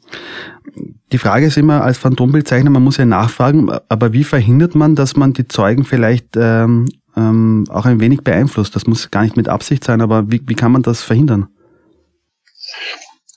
Die 1.12 1.18
Frage 1.18 1.46
ist 1.46 1.56
immer 1.56 1.82
als 1.82 1.98
Phantombildzeichner, 1.98 2.70
man 2.70 2.84
muss 2.84 2.98
ja 2.98 3.04
nachfragen, 3.04 3.70
aber 3.88 4.12
wie 4.12 4.24
verhindert 4.24 4.74
man, 4.74 4.94
dass 4.94 5.16
man 5.16 5.32
die 5.32 5.48
Zeugen 5.48 5.84
vielleicht 5.84 6.36
ähm, 6.36 6.86
ähm, 7.16 7.64
auch 7.70 7.84
ein 7.84 8.00
wenig 8.00 8.22
beeinflusst? 8.22 8.76
Das 8.76 8.86
muss 8.86 9.10
gar 9.10 9.22
nicht 9.22 9.36
mit 9.36 9.48
Absicht 9.48 9.82
sein, 9.84 10.00
aber 10.00 10.30
wie, 10.30 10.40
wie 10.46 10.54
kann 10.54 10.72
man 10.72 10.82
das 10.82 11.02
verhindern? 11.02 11.48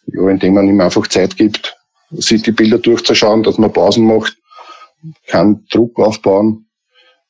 Ja, 0.07 0.29
indem 0.29 0.53
man 0.53 0.67
ihm 0.67 0.81
einfach 0.81 1.07
Zeit 1.07 1.35
gibt, 1.35 1.75
sich 2.11 2.43
die 2.43 2.51
Bilder 2.51 2.77
durchzuschauen, 2.77 3.43
dass 3.43 3.57
man 3.57 3.73
Pausen 3.73 4.05
macht, 4.05 4.37
kann 5.27 5.65
Druck 5.71 5.97
aufbauen, 5.99 6.65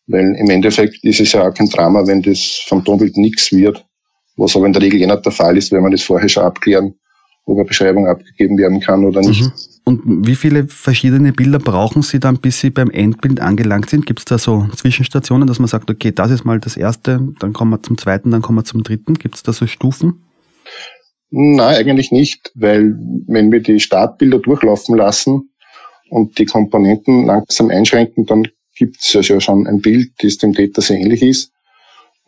weil 0.08 0.36
im 0.36 0.50
Endeffekt 0.50 1.04
ist 1.04 1.20
es 1.20 1.32
ja 1.34 1.48
auch 1.48 1.54
kein 1.54 1.70
Drama, 1.70 2.06
wenn 2.06 2.22
das 2.22 2.64
vom 2.68 2.84
Tonbild 2.84 3.16
nichts 3.16 3.52
wird, 3.52 3.86
was 4.36 4.56
aber 4.56 4.66
in 4.66 4.74
der 4.74 4.82
Regel 4.82 5.02
eh 5.02 5.06
nicht 5.06 5.26
der 5.26 5.32
Fall 5.32 5.58
ist, 5.58 5.72
wenn 5.72 5.84
man 5.84 5.92
das 5.92 6.02
vorher 6.02 6.30
schon 6.30 6.44
abklären, 6.44 6.96
Beschreibung 7.46 8.08
abgegeben 8.08 8.58
werden 8.58 8.80
kann 8.80 9.06
oder 9.06 9.22
nicht. 9.22 9.44
Mhm. 9.44 9.52
Und 9.86 10.28
wie 10.28 10.36
viele 10.36 10.68
verschiedene 10.68 11.34
Bilder 11.34 11.58
brauchen 11.58 12.04
Sie 12.04 12.20
dann, 12.20 12.38
bis 12.38 12.60
Sie 12.60 12.70
beim 12.70 12.92
Endbild 12.92 13.40
angelangt 13.40 13.90
sind? 13.90 14.06
Gibt 14.06 14.20
es 14.20 14.26
da 14.26 14.38
so 14.38 14.68
Zwischenstationen, 14.76 15.48
dass 15.48 15.58
man 15.58 15.68
sagt, 15.68 15.90
okay, 15.90 16.12
das 16.12 16.30
ist 16.30 16.46
mal 16.46 16.60
das 16.60 16.78
erste, 16.78 17.28
dann 17.40 17.54
kommen 17.54 17.72
wir 17.72 17.82
zum 17.82 17.98
zweiten, 17.98 18.30
dann 18.30 18.44
kommen 18.44 18.60
wir 18.60 18.66
zum 18.66 18.84
dritten? 18.84 19.16
Gibt 19.16 19.36
es 19.36 19.44
da 19.44 19.52
so 19.52 19.66
Stufen? 19.66 20.24
Nein, 21.32 21.76
eigentlich 21.76 22.12
nicht, 22.12 22.52
weil 22.56 22.96
wenn 23.28 23.52
wir 23.52 23.62
die 23.62 23.80
Startbilder 23.80 24.40
durchlaufen 24.40 24.96
lassen 24.96 25.50
und 26.10 26.38
die 26.38 26.46
Komponenten 26.46 27.26
langsam 27.26 27.70
einschränken, 27.70 28.26
dann 28.26 28.48
gibt 28.76 28.98
es 29.02 29.14
ja 29.14 29.40
schon 29.40 29.68
ein 29.68 29.82
Bild, 29.82 30.12
das 30.22 30.38
dem 30.38 30.54
Täter 30.54 30.82
sehr 30.82 30.98
ähnlich 30.98 31.22
ist. 31.22 31.52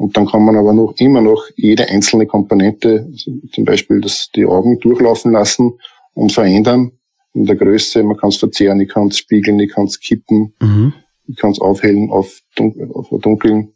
Und 0.01 0.17
dann 0.17 0.25
kann 0.25 0.43
man 0.43 0.55
aber 0.55 0.73
noch 0.73 0.95
immer 0.97 1.21
noch 1.21 1.45
jede 1.55 1.87
einzelne 1.87 2.25
Komponente, 2.25 3.07
also 3.11 3.33
zum 3.53 3.65
Beispiel 3.65 4.01
das, 4.01 4.31
die 4.35 4.47
Augen 4.47 4.79
durchlaufen 4.79 5.31
lassen 5.31 5.73
und 6.15 6.31
verändern 6.31 6.93
in 7.35 7.45
der 7.45 7.55
Größe. 7.55 8.01
Man 8.01 8.17
kann 8.17 8.29
es 8.29 8.37
verzehren, 8.37 8.79
ich 8.79 8.89
kann 8.89 9.09
es 9.09 9.19
spiegeln, 9.19 9.59
ich 9.59 9.71
kann 9.71 9.85
es 9.85 9.99
kippen, 9.99 10.55
mhm. 10.59 10.93
ich 11.27 11.35
kann 11.35 11.51
es 11.51 11.61
aufhellen 11.61 12.09
auf, 12.09 12.41
auf 12.57 13.09
dunklen 13.21 13.73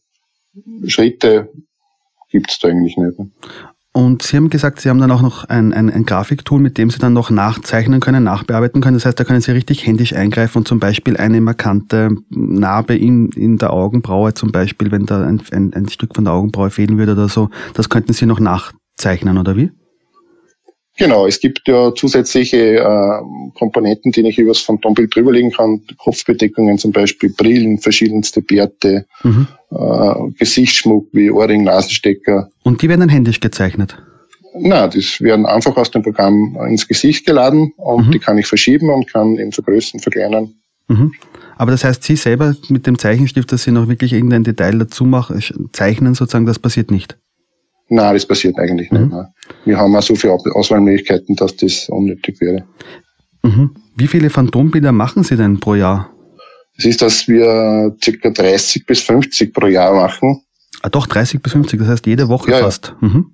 Schritte. 0.87 1.51
Gibt 2.31 2.49
es 2.49 2.57
da 2.57 2.69
eigentlich 2.69 2.97
nicht. 2.97 3.19
Und 3.95 4.23
Sie 4.23 4.35
haben 4.35 4.49
gesagt, 4.49 4.81
Sie 4.81 4.89
haben 4.89 4.99
dann 4.99 5.09
auch 5.09 5.21
noch 5.21 5.45
ein, 5.45 5.71
ein, 5.71 5.89
ein 5.89 6.05
Grafiktool, 6.05 6.59
mit 6.59 6.77
dem 6.77 6.89
Sie 6.89 6.99
dann 6.99 7.13
noch 7.13 7.29
nachzeichnen 7.29 8.01
können, 8.01 8.25
nachbearbeiten 8.25 8.81
können. 8.81 8.95
Das 8.95 9.05
heißt, 9.05 9.17
da 9.17 9.23
können 9.23 9.39
Sie 9.39 9.51
richtig 9.51 9.87
händisch 9.87 10.11
eingreifen 10.11 10.57
und 10.57 10.67
zum 10.67 10.81
Beispiel 10.81 11.15
eine 11.15 11.39
markante 11.39 12.09
Narbe 12.29 12.93
in, 12.97 13.29
in 13.29 13.57
der 13.57 13.71
Augenbraue, 13.71 14.33
zum 14.33 14.51
Beispiel, 14.51 14.91
wenn 14.91 15.05
da 15.05 15.25
ein, 15.25 15.41
ein, 15.53 15.73
ein 15.73 15.87
Stück 15.87 16.13
von 16.13 16.25
der 16.25 16.33
Augenbraue 16.33 16.71
fehlen 16.71 16.97
würde 16.97 17.13
oder 17.13 17.29
so, 17.29 17.49
das 17.73 17.87
könnten 17.87 18.11
Sie 18.11 18.25
noch 18.25 18.41
nachzeichnen, 18.41 19.37
oder 19.37 19.55
wie? 19.55 19.71
Genau, 20.97 21.27
es 21.27 21.39
gibt 21.41 21.67
ja 21.67 21.93
zusätzliche 21.93 22.77
äh, 22.77 23.21
Komponenten, 23.57 24.11
die 24.13 24.21
ich 24.21 24.37
übers 24.37 24.59
Phantombild 24.59 25.13
drüberlegen 25.13 25.51
kann. 25.51 25.81
Kopfbedeckungen 25.97 26.77
zum 26.77 26.93
Beispiel, 26.93 27.33
Brillen, 27.33 27.79
verschiedenste 27.79 28.41
Bärte, 28.41 29.05
mhm. 29.23 29.47
äh, 29.71 30.31
Gesichtsschmuck 30.39 31.07
wie 31.11 31.29
Ohrring, 31.29 31.63
Nasenstecker. 31.63 32.49
Und 32.63 32.81
die 32.81 32.87
werden 32.87 33.01
dann 33.01 33.09
händisch 33.09 33.41
gezeichnet? 33.41 33.97
Na, 34.57 34.87
das 34.87 35.19
werden 35.19 35.45
einfach 35.45 35.75
aus 35.75 35.91
dem 35.91 36.01
Programm 36.01 36.57
ins 36.69 36.87
Gesicht 36.87 37.25
geladen 37.25 37.73
und 37.75 38.07
mhm. 38.07 38.11
die 38.11 38.19
kann 38.19 38.37
ich 38.37 38.47
verschieben 38.47 38.89
und 38.89 39.11
kann 39.11 39.37
eben 39.37 39.51
vergrößern, 39.51 39.99
verkleinern. 39.99 40.53
Mhm. 40.87 41.11
Aber 41.57 41.71
das 41.71 41.83
heißt, 41.83 42.03
Sie 42.03 42.15
selber 42.15 42.55
mit 42.69 42.87
dem 42.87 42.97
Zeichenstift, 42.97 43.51
dass 43.51 43.63
Sie 43.63 43.71
noch 43.71 43.89
wirklich 43.89 44.13
irgendein 44.13 44.45
Detail 44.45 44.77
dazu 44.77 45.03
machen, 45.03 45.41
zeichnen 45.73 46.15
sozusagen, 46.15 46.45
das 46.45 46.59
passiert 46.59 46.89
nicht? 46.89 47.17
Nein, 47.87 48.13
das 48.13 48.25
passiert 48.25 48.57
eigentlich 48.57 48.91
mhm. 48.91 49.07
nicht. 49.07 49.13
Wir 49.65 49.77
haben 49.77 49.95
auch 49.95 50.01
so 50.01 50.15
viele 50.15 50.33
Auswahlmöglichkeiten, 50.33 51.35
dass 51.35 51.55
das 51.55 51.87
unnötig 51.89 52.41
wäre. 52.41 52.65
Mhm. 53.43 53.75
Wie 53.95 54.07
viele 54.07 54.29
Phantombilder 54.29 54.91
machen 54.91 55.23
Sie 55.23 55.37
denn 55.37 55.59
pro 55.59 55.75
Jahr? 55.75 56.11
Es 56.77 56.85
ist, 56.85 57.01
dass 57.01 57.27
wir 57.27 57.95
ca. 58.01 58.29
30 58.29 58.85
bis 58.85 59.01
50 59.01 59.53
pro 59.53 59.67
Jahr 59.67 59.93
machen. 59.93 60.41
Ah, 60.81 60.89
doch, 60.89 61.07
30 61.07 61.41
bis 61.41 61.53
50, 61.53 61.79
das 61.79 61.87
heißt 61.87 62.05
jede 62.05 62.27
Woche 62.27 62.51
ja, 62.51 62.59
fast. 62.59 62.95
Ja. 63.01 63.07
Mhm. 63.07 63.31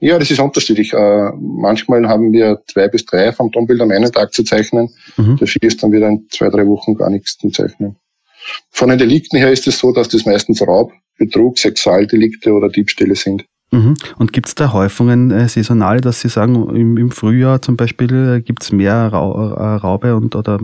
ja, 0.00 0.18
das 0.18 0.30
ist 0.30 0.40
unterschiedlich. 0.40 0.92
Äh, 0.92 1.30
manchmal 1.38 2.08
haben 2.08 2.32
wir 2.32 2.62
zwei 2.70 2.88
bis 2.88 3.04
drei 3.04 3.32
Phantombilder 3.32 3.84
am 3.84 3.90
einen 3.90 4.10
Tag 4.10 4.32
zu 4.32 4.42
zeichnen. 4.42 4.88
Mhm. 5.16 5.36
Dafür 5.36 5.62
ist 5.62 5.82
dann 5.82 5.92
wieder 5.92 6.08
in 6.08 6.26
zwei, 6.30 6.48
drei 6.48 6.66
Wochen 6.66 6.94
gar 6.94 7.10
nichts 7.10 7.36
zu 7.38 7.50
zeichnen. 7.50 7.96
Von 8.70 8.88
den 8.88 8.98
Delikten 8.98 9.38
her 9.38 9.52
ist 9.52 9.66
es 9.68 9.78
so, 9.78 9.92
dass 9.92 10.08
das 10.08 10.24
meistens 10.24 10.62
Raub, 10.62 10.92
Betrug, 11.18 11.58
Sexualdelikte 11.58 12.52
oder 12.52 12.70
Diebstähle 12.70 13.14
sind. 13.14 13.44
Mhm. 13.72 13.94
Und 14.18 14.32
gibt 14.32 14.48
es 14.48 14.54
da 14.54 14.72
Häufungen 14.72 15.30
äh, 15.30 15.48
saisonal, 15.48 16.00
dass 16.00 16.20
Sie 16.20 16.28
sagen, 16.28 16.74
im, 16.74 16.96
im 16.96 17.10
Frühjahr 17.10 17.62
zum 17.62 17.76
Beispiel 17.76 18.36
äh, 18.36 18.40
gibt 18.40 18.64
es 18.64 18.72
mehr 18.72 19.12
Ra 19.12 19.20
äh, 19.20 19.76
Raube 19.76 20.16
und 20.16 20.34
oder 20.34 20.58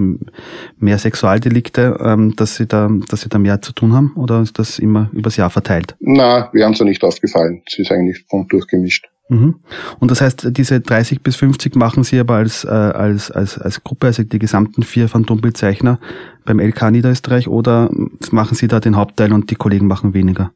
mehr 0.78 0.98
Sexualdelikte, 0.98 1.98
ähm, 2.00 2.34
dass 2.34 2.56
Sie 2.56 2.66
da, 2.66 2.90
dass 3.08 3.20
Sie 3.20 3.28
da 3.28 3.38
mehr 3.38 3.62
zu 3.62 3.72
tun 3.72 3.92
haben? 3.92 4.12
Oder 4.16 4.42
ist 4.42 4.58
das 4.58 4.78
immer 4.78 5.08
übers 5.12 5.36
Jahr 5.36 5.50
verteilt? 5.50 5.94
Na, 6.00 6.50
wir 6.52 6.64
haben 6.64 6.72
es 6.72 6.80
ja 6.80 6.84
nicht 6.84 7.04
aufgefallen. 7.04 7.62
Es 7.66 7.78
ist 7.78 7.92
eigentlich 7.92 8.26
bunt 8.28 8.52
durchgemischt. 8.52 9.06
Mhm. 9.28 9.56
Und 9.98 10.10
das 10.10 10.20
heißt, 10.20 10.48
diese 10.56 10.80
30 10.80 11.22
bis 11.22 11.36
50 11.36 11.74
machen 11.76 12.04
Sie 12.04 12.18
aber 12.18 12.36
als, 12.36 12.64
äh, 12.64 12.68
als, 12.68 13.30
als, 13.30 13.58
als 13.58 13.82
Gruppe, 13.82 14.08
also 14.08 14.22
die 14.22 14.38
gesamten 14.38 14.82
vier 14.82 15.08
Phantombildzeichner 15.08 15.98
beim 16.44 16.60
LK 16.60 16.90
Niederösterreich 16.90 17.48
oder 17.48 17.90
machen 18.30 18.54
Sie 18.54 18.68
da 18.68 18.80
den 18.80 18.96
Hauptteil 18.96 19.32
und 19.32 19.50
die 19.50 19.56
Kollegen 19.56 19.86
machen 19.86 20.14
weniger? 20.14 20.52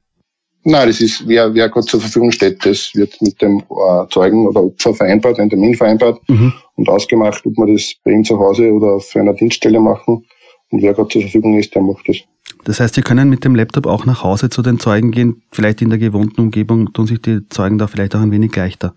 Nein, 0.63 0.89
das 0.89 1.01
ist, 1.01 1.27
wer, 1.27 1.55
wer 1.55 1.69
Gott 1.71 1.89
zur 1.89 2.01
Verfügung 2.01 2.33
steht, 2.33 2.65
das 2.67 2.95
wird 2.95 3.21
mit 3.23 3.41
dem 3.41 3.59
äh, 3.59 4.07
Zeugen 4.11 4.47
oder 4.47 4.63
Opfer 4.63 4.95
vereinbart, 4.95 5.39
ein 5.39 5.49
Termin 5.49 5.75
vereinbart 5.75 6.21
mhm. 6.29 6.53
und 6.77 6.89
ausgemacht, 6.89 7.45
ob 7.47 7.57
man 7.57 7.73
das 7.73 7.95
bei 8.05 8.11
ihm 8.11 8.25
zu 8.25 8.39
Hause 8.39 8.71
oder 8.71 8.95
auf 8.95 9.17
einer 9.17 9.33
Dienststelle 9.33 9.81
machen. 9.81 10.25
Und 10.71 10.83
wer 10.83 10.93
Gott 10.93 11.13
zur 11.13 11.23
Verfügung 11.23 11.59
ist, 11.59 11.75
der 11.75 11.83
macht 11.83 12.09
das. 12.09 12.19
Das 12.65 12.79
heißt, 12.79 12.95
Sie 12.95 13.01
können 13.01 13.31
mit 13.31 13.45
dem 13.45 13.55
Laptop 13.55 13.87
auch 13.87 14.05
nach 14.05 14.23
Hause 14.23 14.51
zu 14.51 14.61
den 14.61 14.79
Zeugen 14.79 15.13
gehen, 15.13 15.43
vielleicht 15.51 15.81
in 15.81 15.89
der 15.89 15.99
gewohnten 15.99 16.41
Umgebung, 16.43 16.93
tun 16.93 17.07
sich 17.07 17.23
die 17.23 17.49
Zeugen 17.49 17.79
da 17.79 17.87
vielleicht 17.87 18.15
auch 18.15 18.21
ein 18.21 18.31
wenig 18.31 18.55
leichter. 18.55 18.95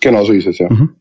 Genau 0.00 0.24
so 0.24 0.32
ist 0.32 0.46
es, 0.46 0.58
ja. 0.58 0.68
Mhm. 0.68 0.96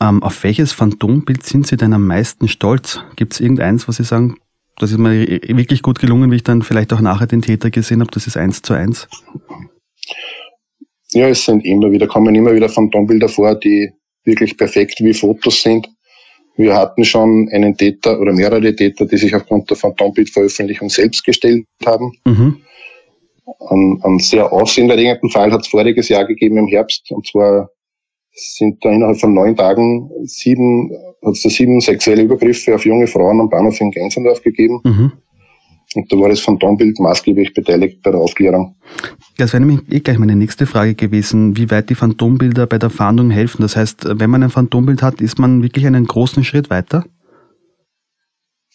Ähm, 0.00 0.22
auf 0.22 0.44
welches 0.44 0.72
Phantombild 0.72 1.44
sind 1.44 1.66
Sie 1.66 1.76
denn 1.76 1.92
am 1.92 2.06
meisten 2.06 2.46
stolz? 2.46 3.00
Gibt 3.16 3.32
es 3.32 3.40
irgendeins, 3.40 3.88
was 3.88 3.96
Sie 3.96 4.04
sagen, 4.04 4.36
das 4.78 4.92
ist 4.92 4.98
mir 4.98 5.26
wirklich 5.26 5.82
gut 5.82 5.98
gelungen, 5.98 6.30
wie 6.30 6.36
ich 6.36 6.44
dann 6.44 6.62
vielleicht 6.62 6.92
auch 6.92 7.00
nachher 7.00 7.26
den 7.26 7.42
Täter 7.42 7.70
gesehen 7.70 8.00
habe. 8.00 8.10
Das 8.12 8.26
ist 8.26 8.36
eins 8.36 8.62
zu 8.62 8.74
eins. 8.74 9.08
Ja, 11.12 11.28
es 11.28 11.44
sind 11.44 11.64
immer 11.64 11.90
wieder, 11.90 12.06
kommen 12.06 12.34
immer 12.34 12.54
wieder 12.54 12.68
Phantombilder 12.68 13.28
vor, 13.28 13.54
die 13.54 13.90
wirklich 14.24 14.56
perfekt 14.56 15.00
wie 15.00 15.14
Fotos 15.14 15.62
sind. 15.62 15.88
Wir 16.56 16.74
hatten 16.74 17.04
schon 17.04 17.48
einen 17.52 17.76
Täter 17.76 18.20
oder 18.20 18.32
mehrere 18.32 18.74
Täter, 18.74 19.06
die 19.06 19.16
sich 19.16 19.34
aufgrund 19.34 19.70
der 19.70 19.76
Phantombildveröffentlichung 19.76 20.90
selbst 20.90 21.24
gestellt 21.24 21.66
haben. 21.86 22.12
Mhm. 22.24 22.62
Einen, 23.70 24.02
einen 24.02 24.18
sehr 24.18 24.52
aufsehenerregenden 24.52 25.30
Fall 25.30 25.52
hat 25.52 25.62
es 25.62 25.68
voriges 25.68 26.08
Jahr 26.08 26.26
gegeben 26.26 26.58
im 26.58 26.66
Herbst, 26.66 27.10
und 27.10 27.26
zwar 27.26 27.70
sind 28.38 28.84
da 28.84 28.90
innerhalb 28.90 29.18
von 29.18 29.34
neun 29.34 29.56
Tagen 29.56 30.10
sieben, 30.24 30.90
hat 31.24 31.34
es 31.34 31.42
da 31.42 31.50
sieben 31.50 31.80
sexuelle 31.80 32.22
Übergriffe 32.22 32.74
auf 32.74 32.84
junge 32.84 33.06
Frauen 33.06 33.40
am 33.40 33.50
Bahnhof 33.50 33.80
in 33.80 33.90
Gensendorf 33.90 34.42
gegeben. 34.42 34.80
Mhm. 34.84 35.12
Und 35.94 36.12
da 36.12 36.18
war 36.18 36.28
das 36.28 36.40
Phantombild 36.40 37.00
maßgeblich 37.00 37.54
beteiligt 37.54 38.02
bei 38.02 38.10
der 38.10 38.20
Aufklärung. 38.20 38.76
Das 39.38 39.52
wäre 39.52 39.64
nämlich 39.64 39.90
eh 39.90 40.00
gleich 40.00 40.18
meine 40.18 40.36
nächste 40.36 40.66
Frage 40.66 40.94
gewesen, 40.94 41.56
wie 41.56 41.70
weit 41.70 41.88
die 41.88 41.94
Phantombilder 41.94 42.66
bei 42.66 42.78
der 42.78 42.90
Fahndung 42.90 43.30
helfen. 43.30 43.62
Das 43.62 43.76
heißt, 43.76 44.06
wenn 44.18 44.30
man 44.30 44.42
ein 44.42 44.50
Phantombild 44.50 45.02
hat, 45.02 45.20
ist 45.20 45.38
man 45.38 45.62
wirklich 45.62 45.86
einen 45.86 46.06
großen 46.06 46.44
Schritt 46.44 46.68
weiter? 46.68 47.04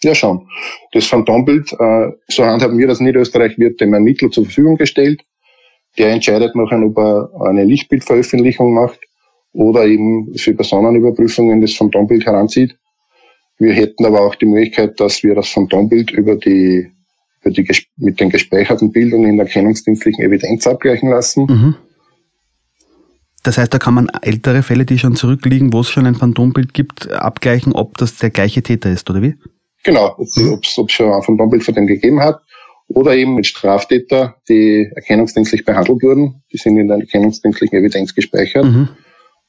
Ja, 0.01 0.15
schon. 0.15 0.47
Das 0.91 1.05
Phantombild, 1.05 1.71
äh, 1.73 2.11
so 2.27 2.43
handhaben 2.43 2.77
wir 2.77 2.87
das 2.87 2.99
in 2.99 3.05
Niederösterreich, 3.05 3.57
wird 3.57 3.79
dem 3.79 3.93
Ermittler 3.93 4.31
zur 4.31 4.45
Verfügung 4.45 4.75
gestellt. 4.77 5.21
Der 5.97 6.09
entscheidet 6.09 6.55
nachher, 6.55 6.81
ob 6.81 6.97
er 6.97 7.29
eine 7.47 7.63
Lichtbildveröffentlichung 7.63 8.73
macht 8.73 8.99
oder 9.53 9.85
eben 9.85 10.35
für 10.35 10.53
Personenüberprüfungen 10.53 11.61
das 11.61 11.73
Phantombild 11.73 12.25
heranzieht. 12.25 12.75
Wir 13.59 13.73
hätten 13.73 14.05
aber 14.05 14.21
auch 14.21 14.35
die 14.35 14.47
Möglichkeit, 14.47 14.99
dass 14.99 15.23
wir 15.23 15.35
das 15.35 15.47
Phantombild 15.49 16.11
über 16.11 16.35
die, 16.35 16.91
über 17.41 17.51
die 17.51 17.67
mit 17.97 18.19
den 18.19 18.29
gespeicherten 18.29 18.91
Bildern 18.91 19.25
in 19.25 19.37
der 19.37 19.45
erkennungsdienstlichen 19.45 20.25
Evidenz 20.25 20.67
abgleichen 20.67 21.09
lassen. 21.09 21.45
Mhm. 21.45 21.75
Das 23.43 23.57
heißt, 23.57 23.73
da 23.73 23.77
kann 23.77 23.93
man 23.93 24.09
ältere 24.21 24.63
Fälle, 24.63 24.85
die 24.85 24.97
schon 24.97 25.15
zurückliegen, 25.15 25.73
wo 25.73 25.81
es 25.81 25.89
schon 25.89 26.05
ein 26.05 26.15
Phantombild 26.15 26.73
gibt, 26.73 27.11
abgleichen, 27.11 27.73
ob 27.73 27.97
das 27.97 28.17
der 28.17 28.29
gleiche 28.29 28.63
Täter 28.63 28.89
ist, 28.89 29.09
oder 29.09 29.21
wie? 29.21 29.35
Genau, 29.83 30.15
ob 30.17 30.27
es 30.27 30.37
mhm. 30.37 30.87
schon 30.87 31.13
ein 31.13 31.21
Phantombild 31.21 31.63
von 31.63 31.75
dem 31.75 31.87
gegeben 31.87 32.21
hat. 32.21 32.41
Oder 32.87 33.15
eben 33.15 33.35
mit 33.35 33.47
Straftäter, 33.47 34.35
die 34.49 34.89
erkennungsdienstlich 34.95 35.65
behandelt 35.65 36.01
wurden. 36.03 36.43
Die 36.51 36.57
sind 36.57 36.77
in 36.77 36.87
der 36.87 36.97
erkennungsdienstlichen 36.97 37.77
Evidenz 37.79 38.13
gespeichert. 38.13 38.65
Mhm. 38.65 38.89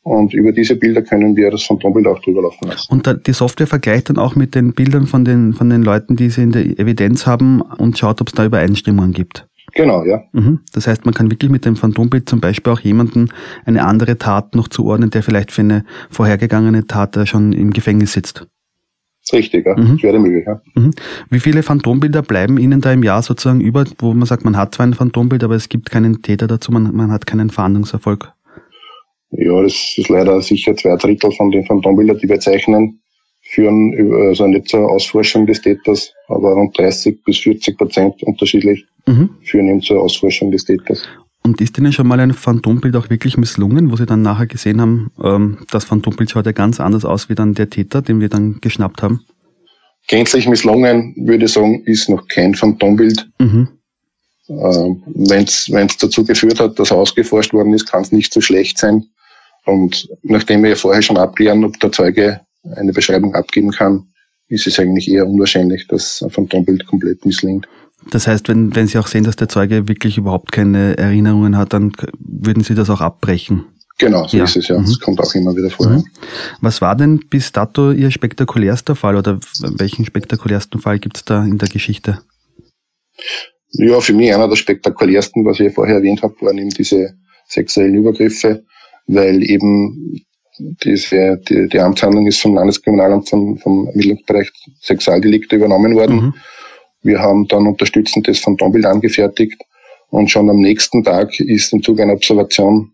Und 0.04 0.34
über 0.34 0.52
diese 0.52 0.76
Bilder 0.76 1.00
können 1.00 1.34
wir 1.34 1.50
das 1.50 1.62
Phantombild 1.62 2.06
auch 2.06 2.20
drüber 2.20 2.42
laufen 2.42 2.68
lassen. 2.68 2.92
Und 2.92 3.26
die 3.26 3.32
Software 3.32 3.66
vergleicht 3.66 4.10
dann 4.10 4.18
auch 4.18 4.36
mit 4.36 4.54
den 4.54 4.74
Bildern 4.74 5.06
von 5.06 5.24
den, 5.24 5.54
von 5.54 5.70
den 5.70 5.82
Leuten, 5.82 6.14
die 6.14 6.28
sie 6.28 6.42
in 6.42 6.52
der 6.52 6.78
Evidenz 6.78 7.26
haben 7.26 7.62
und 7.62 7.98
schaut, 7.98 8.20
ob 8.20 8.28
es 8.28 8.34
da 8.34 8.44
Übereinstimmungen 8.44 9.12
gibt. 9.12 9.48
Genau, 9.72 10.04
ja. 10.04 10.22
Mhm. 10.32 10.60
Das 10.74 10.86
heißt, 10.86 11.06
man 11.06 11.14
kann 11.14 11.30
wirklich 11.30 11.50
mit 11.50 11.64
dem 11.64 11.76
Phantombild 11.76 12.28
zum 12.28 12.40
Beispiel 12.40 12.72
auch 12.72 12.80
jemanden 12.80 13.30
eine 13.64 13.84
andere 13.84 14.18
Tat 14.18 14.54
noch 14.54 14.68
zuordnen, 14.68 15.08
der 15.08 15.22
vielleicht 15.22 15.50
für 15.50 15.62
eine 15.62 15.84
vorhergegangene 16.10 16.86
Tat 16.86 17.18
schon 17.26 17.54
im 17.54 17.72
Gefängnis 17.72 18.12
sitzt. 18.12 18.46
Richtig, 19.32 19.64
ja. 19.64 19.74
Mhm. 19.74 19.94
Das 19.94 20.02
wäre 20.02 20.18
möglich, 20.18 20.44
ja. 20.46 20.60
Mhm. 20.74 20.90
Wie 21.30 21.40
viele 21.40 21.62
Phantombilder 21.62 22.20
bleiben 22.20 22.58
Ihnen 22.58 22.82
da 22.82 22.92
im 22.92 23.02
Jahr 23.02 23.22
sozusagen 23.22 23.62
über, 23.62 23.84
wo 23.98 24.12
man 24.12 24.26
sagt, 24.26 24.44
man 24.44 24.56
hat 24.58 24.74
zwar 24.74 24.86
ein 24.86 24.92
Phantombild, 24.92 25.42
aber 25.42 25.54
es 25.54 25.70
gibt 25.70 25.90
keinen 25.90 26.20
Täter 26.20 26.46
dazu, 26.46 26.70
man, 26.70 26.94
man 26.94 27.10
hat 27.10 27.26
keinen 27.26 27.48
Fahndungserfolg? 27.48 28.32
Ja, 29.36 29.62
das 29.62 29.94
ist 29.96 30.08
leider 30.08 30.40
sicher 30.40 30.76
zwei 30.76 30.96
Drittel 30.96 31.32
von 31.32 31.50
den 31.50 31.64
Phantombildern, 31.66 32.18
die 32.18 32.28
wir 32.28 32.40
zeichnen, 32.40 33.00
führen 33.42 34.12
also 34.28 34.46
nicht 34.46 34.68
zur 34.68 34.90
Ausforschung 34.90 35.46
des 35.46 35.60
Täters, 35.60 36.12
aber 36.28 36.52
rund 36.52 36.76
30 36.78 37.22
bis 37.24 37.38
40 37.38 37.76
Prozent 37.76 38.22
unterschiedlich 38.22 38.84
mhm. 39.06 39.30
führen 39.42 39.68
eben 39.68 39.82
zur 39.82 40.00
Ausforschung 40.00 40.50
des 40.50 40.64
Täters. 40.64 41.02
Und 41.42 41.60
ist 41.60 41.76
Ihnen 41.76 41.92
schon 41.92 42.06
mal 42.06 42.20
ein 42.20 42.32
Phantombild 42.32 42.96
auch 42.96 43.10
wirklich 43.10 43.36
misslungen, 43.36 43.90
wo 43.90 43.96
Sie 43.96 44.06
dann 44.06 44.22
nachher 44.22 44.46
gesehen 44.46 44.80
haben, 44.80 45.10
ähm, 45.22 45.58
das 45.70 45.84
Phantombild 45.84 46.30
schaut 46.30 46.46
ja 46.46 46.52
ganz 46.52 46.80
anders 46.80 47.04
aus 47.04 47.28
wie 47.28 47.34
dann 47.34 47.52
der 47.52 47.68
Täter, 47.68 48.00
den 48.00 48.20
wir 48.20 48.30
dann 48.30 48.60
geschnappt 48.62 49.02
haben? 49.02 49.20
Gänzlich 50.08 50.48
misslungen, 50.48 51.14
würde 51.16 51.44
ich 51.44 51.52
sagen, 51.52 51.82
ist 51.84 52.08
noch 52.08 52.26
kein 52.28 52.54
Phantombild. 52.54 53.28
Mhm. 53.38 53.68
Ähm, 54.48 55.02
Wenn 55.06 55.44
es 55.44 55.96
dazu 55.98 56.24
geführt 56.24 56.60
hat, 56.60 56.78
dass 56.78 56.92
ausgeforscht 56.92 57.52
worden 57.52 57.74
ist, 57.74 57.86
kann 57.86 58.02
es 58.02 58.12
nicht 58.12 58.32
so 58.32 58.40
schlecht 58.40 58.78
sein. 58.78 59.04
Und 59.64 60.08
nachdem 60.22 60.62
wir 60.62 60.70
ja 60.70 60.76
vorher 60.76 61.02
schon 61.02 61.16
abklären, 61.16 61.64
ob 61.64 61.78
der 61.80 61.92
Zeuge 61.92 62.40
eine 62.76 62.92
Beschreibung 62.92 63.34
abgeben 63.34 63.70
kann, 63.70 64.06
ist 64.48 64.66
es 64.66 64.78
eigentlich 64.78 65.08
eher 65.08 65.26
unwahrscheinlich, 65.26 65.86
dass 65.88 66.22
ein 66.22 66.30
Phantombild 66.30 66.86
komplett 66.86 67.24
misslingt. 67.24 67.66
Das 68.10 68.26
heißt, 68.26 68.48
wenn, 68.48 68.74
wenn 68.76 68.86
Sie 68.86 68.98
auch 68.98 69.06
sehen, 69.06 69.24
dass 69.24 69.36
der 69.36 69.48
Zeuge 69.48 69.88
wirklich 69.88 70.18
überhaupt 70.18 70.52
keine 70.52 70.98
Erinnerungen 70.98 71.56
hat, 71.56 71.72
dann 71.72 71.92
würden 72.18 72.62
Sie 72.62 72.74
das 72.74 72.90
auch 72.90 73.00
abbrechen? 73.00 73.64
Genau, 73.98 74.26
so 74.26 74.36
ja. 74.36 74.44
ist 74.44 74.56
es 74.56 74.68
ja. 74.68 74.78
Mhm. 74.78 74.86
Das 74.86 75.00
kommt 75.00 75.20
auch 75.20 75.34
immer 75.34 75.54
wieder 75.56 75.70
vor. 75.70 75.88
Mhm. 75.88 76.04
Was 76.60 76.80
war 76.80 76.96
denn 76.96 77.20
bis 77.30 77.52
dato 77.52 77.92
Ihr 77.92 78.10
spektakulärster 78.10 78.96
Fall 78.96 79.16
oder 79.16 79.38
welchen 79.60 80.04
spektakulärsten 80.04 80.80
Fall 80.80 80.98
gibt 80.98 81.16
es 81.18 81.24
da 81.24 81.44
in 81.44 81.58
der 81.58 81.68
Geschichte? 81.68 82.20
Ja, 83.70 84.00
für 84.00 84.12
mich 84.12 84.34
einer 84.34 84.48
der 84.48 84.56
spektakulärsten, 84.56 85.44
was 85.44 85.60
ich 85.60 85.66
ja 85.66 85.72
vorher 85.72 85.96
erwähnt 85.96 86.22
habe, 86.22 86.34
waren 86.40 86.58
eben 86.58 86.70
diese 86.70 87.14
sexuellen 87.46 87.94
Übergriffe, 87.94 88.64
weil 89.06 89.42
eben 89.42 90.24
diese, 90.84 91.40
die, 91.48 91.68
die 91.68 91.80
Amtshandlung 91.80 92.26
ist 92.26 92.40
vom 92.40 92.54
Landeskriminalamt 92.54 93.28
vom, 93.28 93.58
vom 93.58 93.88
Ermittlungsbereich 93.88 94.50
Sexualdelikte 94.80 95.56
übernommen 95.56 95.94
worden. 95.94 96.16
Mhm. 96.16 96.34
Wir 97.02 97.18
haben 97.18 97.46
dann 97.48 97.66
unterstützend 97.66 98.28
das 98.28 98.38
Phantombild 98.38 98.86
angefertigt 98.86 99.60
und 100.10 100.30
schon 100.30 100.48
am 100.48 100.56
nächsten 100.56 101.02
Tag 101.02 101.38
ist 101.40 101.72
im 101.72 101.82
Zuge 101.82 102.02
einer 102.02 102.14
Observation 102.14 102.92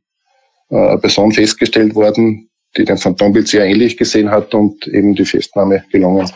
äh, 0.70 0.76
eine 0.76 0.98
Person 0.98 1.32
festgestellt 1.32 1.94
worden, 1.94 2.48
die 2.76 2.84
den 2.84 2.96
Phantombild 2.96 3.48
sehr 3.48 3.66
ähnlich 3.66 3.96
gesehen 3.96 4.30
hat 4.30 4.54
und 4.54 4.86
eben 4.88 5.14
die 5.14 5.24
Festnahme 5.24 5.84
gelungen. 5.92 6.28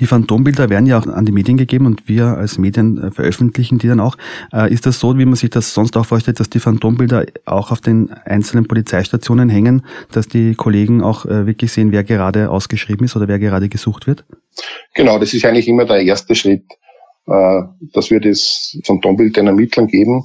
Die 0.00 0.06
Phantombilder 0.06 0.70
werden 0.70 0.86
ja 0.86 0.98
auch 0.98 1.06
an 1.06 1.24
die 1.24 1.32
Medien 1.32 1.56
gegeben 1.56 1.86
und 1.86 2.08
wir 2.08 2.26
als 2.26 2.58
Medien 2.58 2.98
äh, 2.98 3.10
veröffentlichen 3.10 3.78
die 3.78 3.88
dann 3.88 4.00
auch. 4.00 4.16
Äh, 4.52 4.72
ist 4.72 4.86
das 4.86 4.98
so, 4.98 5.16
wie 5.18 5.24
man 5.24 5.36
sich 5.36 5.50
das 5.50 5.74
sonst 5.74 5.96
auch 5.96 6.06
vorstellt, 6.06 6.40
dass 6.40 6.50
die 6.50 6.58
Phantombilder 6.58 7.26
auch 7.44 7.70
auf 7.70 7.80
den 7.80 8.10
einzelnen 8.10 8.66
Polizeistationen 8.66 9.48
hängen, 9.48 9.84
dass 10.10 10.26
die 10.26 10.54
Kollegen 10.54 11.02
auch 11.02 11.26
äh, 11.26 11.46
wirklich 11.46 11.72
sehen, 11.72 11.92
wer 11.92 12.04
gerade 12.04 12.50
ausgeschrieben 12.50 13.04
ist 13.04 13.16
oder 13.16 13.28
wer 13.28 13.38
gerade 13.38 13.68
gesucht 13.68 14.06
wird? 14.06 14.24
Genau, 14.94 15.18
das 15.18 15.32
ist 15.32 15.44
eigentlich 15.44 15.68
immer 15.68 15.84
der 15.84 16.02
erste 16.02 16.34
Schritt, 16.34 16.64
dass 17.24 18.10
wir 18.10 18.20
das 18.20 18.76
Phantombild 18.84 19.36
den 19.36 19.46
Ermittlern 19.46 19.86
geben 19.86 20.24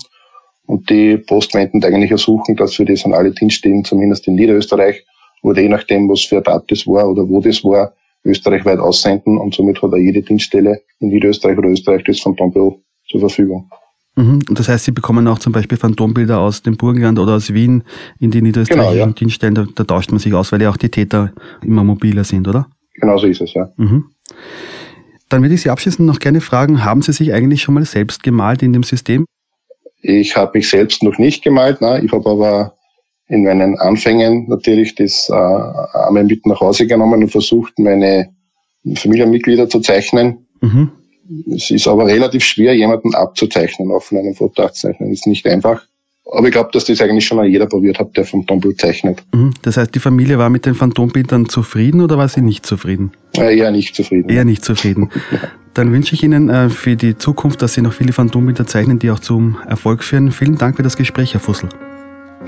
und 0.66 0.90
die 0.90 1.18
Postmenten 1.18 1.82
eigentlich 1.84 2.12
ersuchen, 2.12 2.56
dass 2.56 2.78
wir 2.78 2.86
das 2.86 3.06
an 3.06 3.14
alle 3.14 3.32
Dienststellen, 3.32 3.86
zumindest 3.86 4.28
in 4.28 4.36
Niederösterreich, 4.36 5.06
oder 5.44 5.62
je 5.62 5.70
nachdem, 5.70 6.10
was 6.10 6.24
für 6.24 6.36
eine 6.36 6.44
Tat 6.44 6.66
das 6.70 6.86
war 6.88 7.10
oder 7.10 7.28
wo 7.28 7.40
das 7.40 7.64
war, 7.64 7.94
österreichweit 8.24 8.80
aussenden 8.80 9.38
und 9.38 9.54
somit 9.54 9.82
hat 9.82 9.92
er 9.92 10.00
jede 10.00 10.22
Dienststelle 10.22 10.82
in 11.00 11.10
Niederösterreich 11.10 11.58
oder 11.58 11.70
Österreich 11.70 12.04
das 12.06 12.20
Phantombüro 12.20 12.82
zur 13.10 13.20
Verfügung. 13.20 13.70
Mhm. 14.18 14.40
Das 14.50 14.68
heißt, 14.68 14.86
Sie 14.86 14.92
bekommen 14.92 15.28
auch 15.28 15.40
zum 15.40 15.54
Beispiel 15.54 15.78
Phantombilder 15.78 16.40
aus 16.40 16.64
dem 16.64 16.76
Burgenland 16.76 17.20
oder 17.20 17.36
aus 17.36 17.54
Wien 17.54 17.84
in 18.20 18.32
die 18.32 18.42
niederösterreichischen 18.42 18.94
genau, 18.94 19.08
ja. 19.08 19.14
Dienststellen. 19.14 19.56
Da, 19.56 19.68
da, 19.74 19.84
tauscht 19.84 20.10
man 20.12 20.20
sich 20.20 20.34
aus, 20.34 20.52
weil 20.52 20.62
ja 20.62 20.72
auch 20.72 20.78
die 20.78 20.90
Täter 20.90 21.32
immer 21.64 21.84
mobiler 21.84 22.24
sind, 22.24 22.48
oder? 22.48 22.68
Genau 22.96 23.18
so 23.20 23.28
ist 23.28 23.42
es, 23.42 23.54
ja. 23.54 23.70
Mhm. 23.78 24.06
Dann 25.30 25.44
würde 25.44 25.54
ich 25.54 25.62
Sie 25.62 25.70
abschließend 25.70 26.08
noch 26.08 26.20
gerne 26.20 26.42
fragen, 26.42 26.84
haben 26.84 27.04
Sie 27.04 27.14
sich 27.14 27.32
eigentlich 27.32 27.62
schon 27.62 27.76
mal 27.76 27.86
selbst 27.86 28.24
gemalt 28.24 28.64
in 28.64 28.74
dem 28.74 28.84
System? 28.84 29.26
Ich 30.02 30.36
habe 30.36 30.58
mich 30.58 30.70
selbst 30.70 31.04
noch 31.04 31.18
nicht 31.20 31.44
gemalt, 31.44 31.82
nein. 31.82 32.06
ich 32.06 32.12
habe 32.12 32.28
aber 32.30 32.77
in 33.28 33.44
meinen 33.44 33.78
Anfängen 33.78 34.48
natürlich 34.48 34.96
das 34.96 35.30
äh, 35.30 35.34
einmal 35.34 36.24
mit 36.24 36.46
nach 36.46 36.62
Hause 36.62 36.88
genommen 36.88 37.24
und 37.24 37.30
versucht, 37.30 37.78
meine 37.78 38.30
Familienmitglieder 38.96 39.68
zu 39.68 39.82
zeichnen. 39.82 40.48
Mhm. 40.62 40.92
Es 41.54 41.70
ist 41.72 41.88
aber 41.88 42.08
relativ 42.08 42.44
schwer, 42.44 42.74
jemanden 42.74 43.14
abzuzeichnen, 43.14 43.92
auch 43.92 44.02
von 44.02 44.18
einem 44.18 44.34
Foto 44.34 44.64
abzuzeichnen. 44.64 45.12
Ist 45.12 45.28
nicht 45.28 45.46
einfach. 45.46 45.84
Aber 46.32 46.48
ich 46.48 46.54
glaube, 46.54 46.70
dass 46.74 46.86
das 46.86 47.02
eigentlich 47.02 47.26
schon 47.26 47.44
jeder 47.46 47.68
probiert 47.68 48.00
hat, 48.00 48.16
der 48.18 48.26
Phantombild 48.26 48.80
zeichnet. 48.80 49.24
Mhm. 49.34 49.54
Das 49.62 49.78
heißt, 49.78 49.94
die 49.96 50.00
Familie 50.00 50.38
war 50.38 50.50
mit 50.50 50.66
den 50.66 50.76
Phantombildern 50.76 51.48
zufrieden 51.48 52.02
oder 52.02 52.18
war 52.18 52.28
sie 52.28 52.42
nicht 52.42 52.66
zufrieden? 52.66 53.12
Äh, 53.38 53.58
eher 53.58 53.72
nicht 53.72 53.96
zufrieden. 53.96 54.30
Eher 54.30 54.46
nicht 54.46 54.64
zufrieden. 54.64 55.10
Dann 55.74 55.92
wünsche 55.94 56.16
ich 56.16 56.24
Ihnen 56.24 56.50
äh, 56.50 56.70
für 56.70 56.96
die 56.96 57.18
Zukunft, 57.18 57.62
dass 57.62 57.76
Sie 57.76 57.82
noch 57.82 57.94
viele 57.94 58.12
Phantombilder 58.12 58.66
zeichnen, 58.66 59.00
die 59.00 59.12
auch 59.12 59.20
zum 59.20 59.58
Erfolg 59.68 60.04
führen. 60.04 60.32
Vielen 60.32 60.58
Dank 60.58 60.78
für 60.78 60.84
das 60.84 60.98
Gespräch, 60.98 61.34
Herr 61.34 61.42
Fussel. 61.42 61.70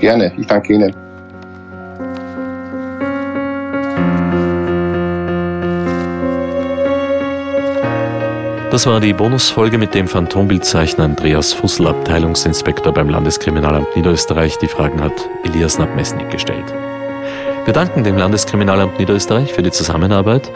Gerne, 0.00 0.32
ich 0.36 0.46
danke 0.46 0.72
Ihnen. 0.72 0.94
Das 8.70 8.86
war 8.86 9.00
die 9.00 9.12
Bonusfolge 9.12 9.78
mit 9.78 9.94
dem 9.94 10.06
Phantombildzeichner 10.06 11.04
Andreas 11.04 11.52
Fussel, 11.52 11.88
Abteilungsinspektor 11.88 12.94
beim 12.94 13.08
Landeskriminalamt 13.08 13.94
Niederösterreich. 13.96 14.56
Die 14.58 14.68
Fragen 14.68 15.02
hat 15.02 15.12
Elias 15.44 15.78
Nabmesnik 15.78 16.30
gestellt. 16.30 16.72
Wir 17.66 17.74
danken 17.74 18.04
dem 18.04 18.16
Landeskriminalamt 18.16 18.98
Niederösterreich 18.98 19.52
für 19.52 19.62
die 19.62 19.70
Zusammenarbeit. 19.70 20.50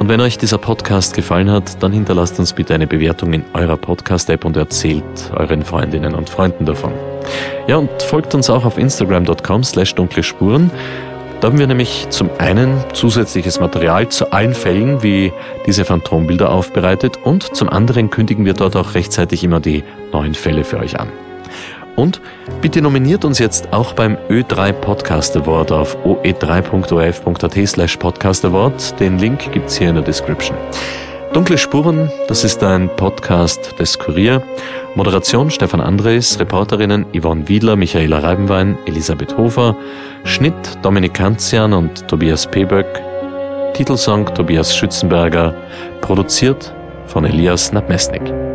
Und 0.00 0.08
wenn 0.08 0.20
euch 0.20 0.36
dieser 0.36 0.58
Podcast 0.58 1.14
gefallen 1.14 1.50
hat, 1.50 1.80
dann 1.82 1.92
hinterlasst 1.92 2.38
uns 2.40 2.52
bitte 2.52 2.74
eine 2.74 2.88
Bewertung 2.88 3.32
in 3.32 3.44
eurer 3.54 3.76
Podcast-App 3.76 4.44
und 4.44 4.56
erzählt 4.56 5.04
euren 5.34 5.64
Freundinnen 5.64 6.14
und 6.14 6.28
Freunden 6.28 6.66
davon. 6.66 6.92
Ja, 7.68 7.76
und 7.76 7.90
folgt 8.02 8.34
uns 8.34 8.50
auch 8.50 8.64
auf 8.64 8.78
instagram.com 8.78 9.62
slash 9.62 9.94
dunkle 9.94 10.24
Spuren. 10.24 10.70
Da 11.40 11.48
haben 11.48 11.58
wir 11.58 11.68
nämlich 11.68 12.06
zum 12.10 12.28
einen 12.38 12.84
zusätzliches 12.92 13.60
Material 13.60 14.08
zu 14.08 14.32
allen 14.32 14.52
Fällen 14.52 15.02
wie 15.04 15.32
diese 15.66 15.84
Phantombilder 15.84 16.50
aufbereitet 16.50 17.18
und 17.22 17.54
zum 17.54 17.70
anderen 17.70 18.10
kündigen 18.10 18.44
wir 18.44 18.54
dort 18.54 18.74
auch 18.76 18.94
rechtzeitig 18.94 19.44
immer 19.44 19.60
die 19.60 19.84
neuen 20.12 20.34
Fälle 20.34 20.64
für 20.64 20.78
euch 20.78 20.98
an. 20.98 21.10
Und 22.00 22.18
bitte 22.62 22.80
nominiert 22.80 23.26
uns 23.26 23.38
jetzt 23.38 23.74
auch 23.74 23.92
beim 23.92 24.16
Ö3 24.30 24.72
Podcast 24.72 25.36
Award 25.36 25.70
auf 25.70 25.98
oe3.orf.at 26.06 27.68
slash 27.68 27.96
podcast 27.98 28.42
award. 28.46 28.98
Den 28.98 29.18
Link 29.18 29.52
gibt's 29.52 29.76
hier 29.76 29.90
in 29.90 29.96
der 29.96 30.04
Description. 30.04 30.56
Dunkle 31.34 31.58
Spuren, 31.58 32.10
das 32.26 32.42
ist 32.42 32.64
ein 32.64 32.88
Podcast 32.96 33.78
des 33.78 33.98
Kurier. 33.98 34.42
Moderation 34.94 35.50
Stefan 35.50 35.82
Andres, 35.82 36.40
Reporterinnen 36.40 37.04
Yvonne 37.14 37.46
Wiedler, 37.46 37.76
Michaela 37.76 38.20
Reibenwein, 38.20 38.78
Elisabeth 38.86 39.36
Hofer, 39.36 39.76
Schnitt 40.24 40.54
Dominik 40.80 41.12
Kanzian 41.12 41.74
und 41.74 42.08
Tobias 42.08 42.46
Peböck, 42.46 42.86
Titelsong 43.74 44.34
Tobias 44.34 44.74
Schützenberger, 44.74 45.54
produziert 46.00 46.72
von 47.06 47.26
Elias 47.26 47.72
Nabmesnik. 47.72 48.49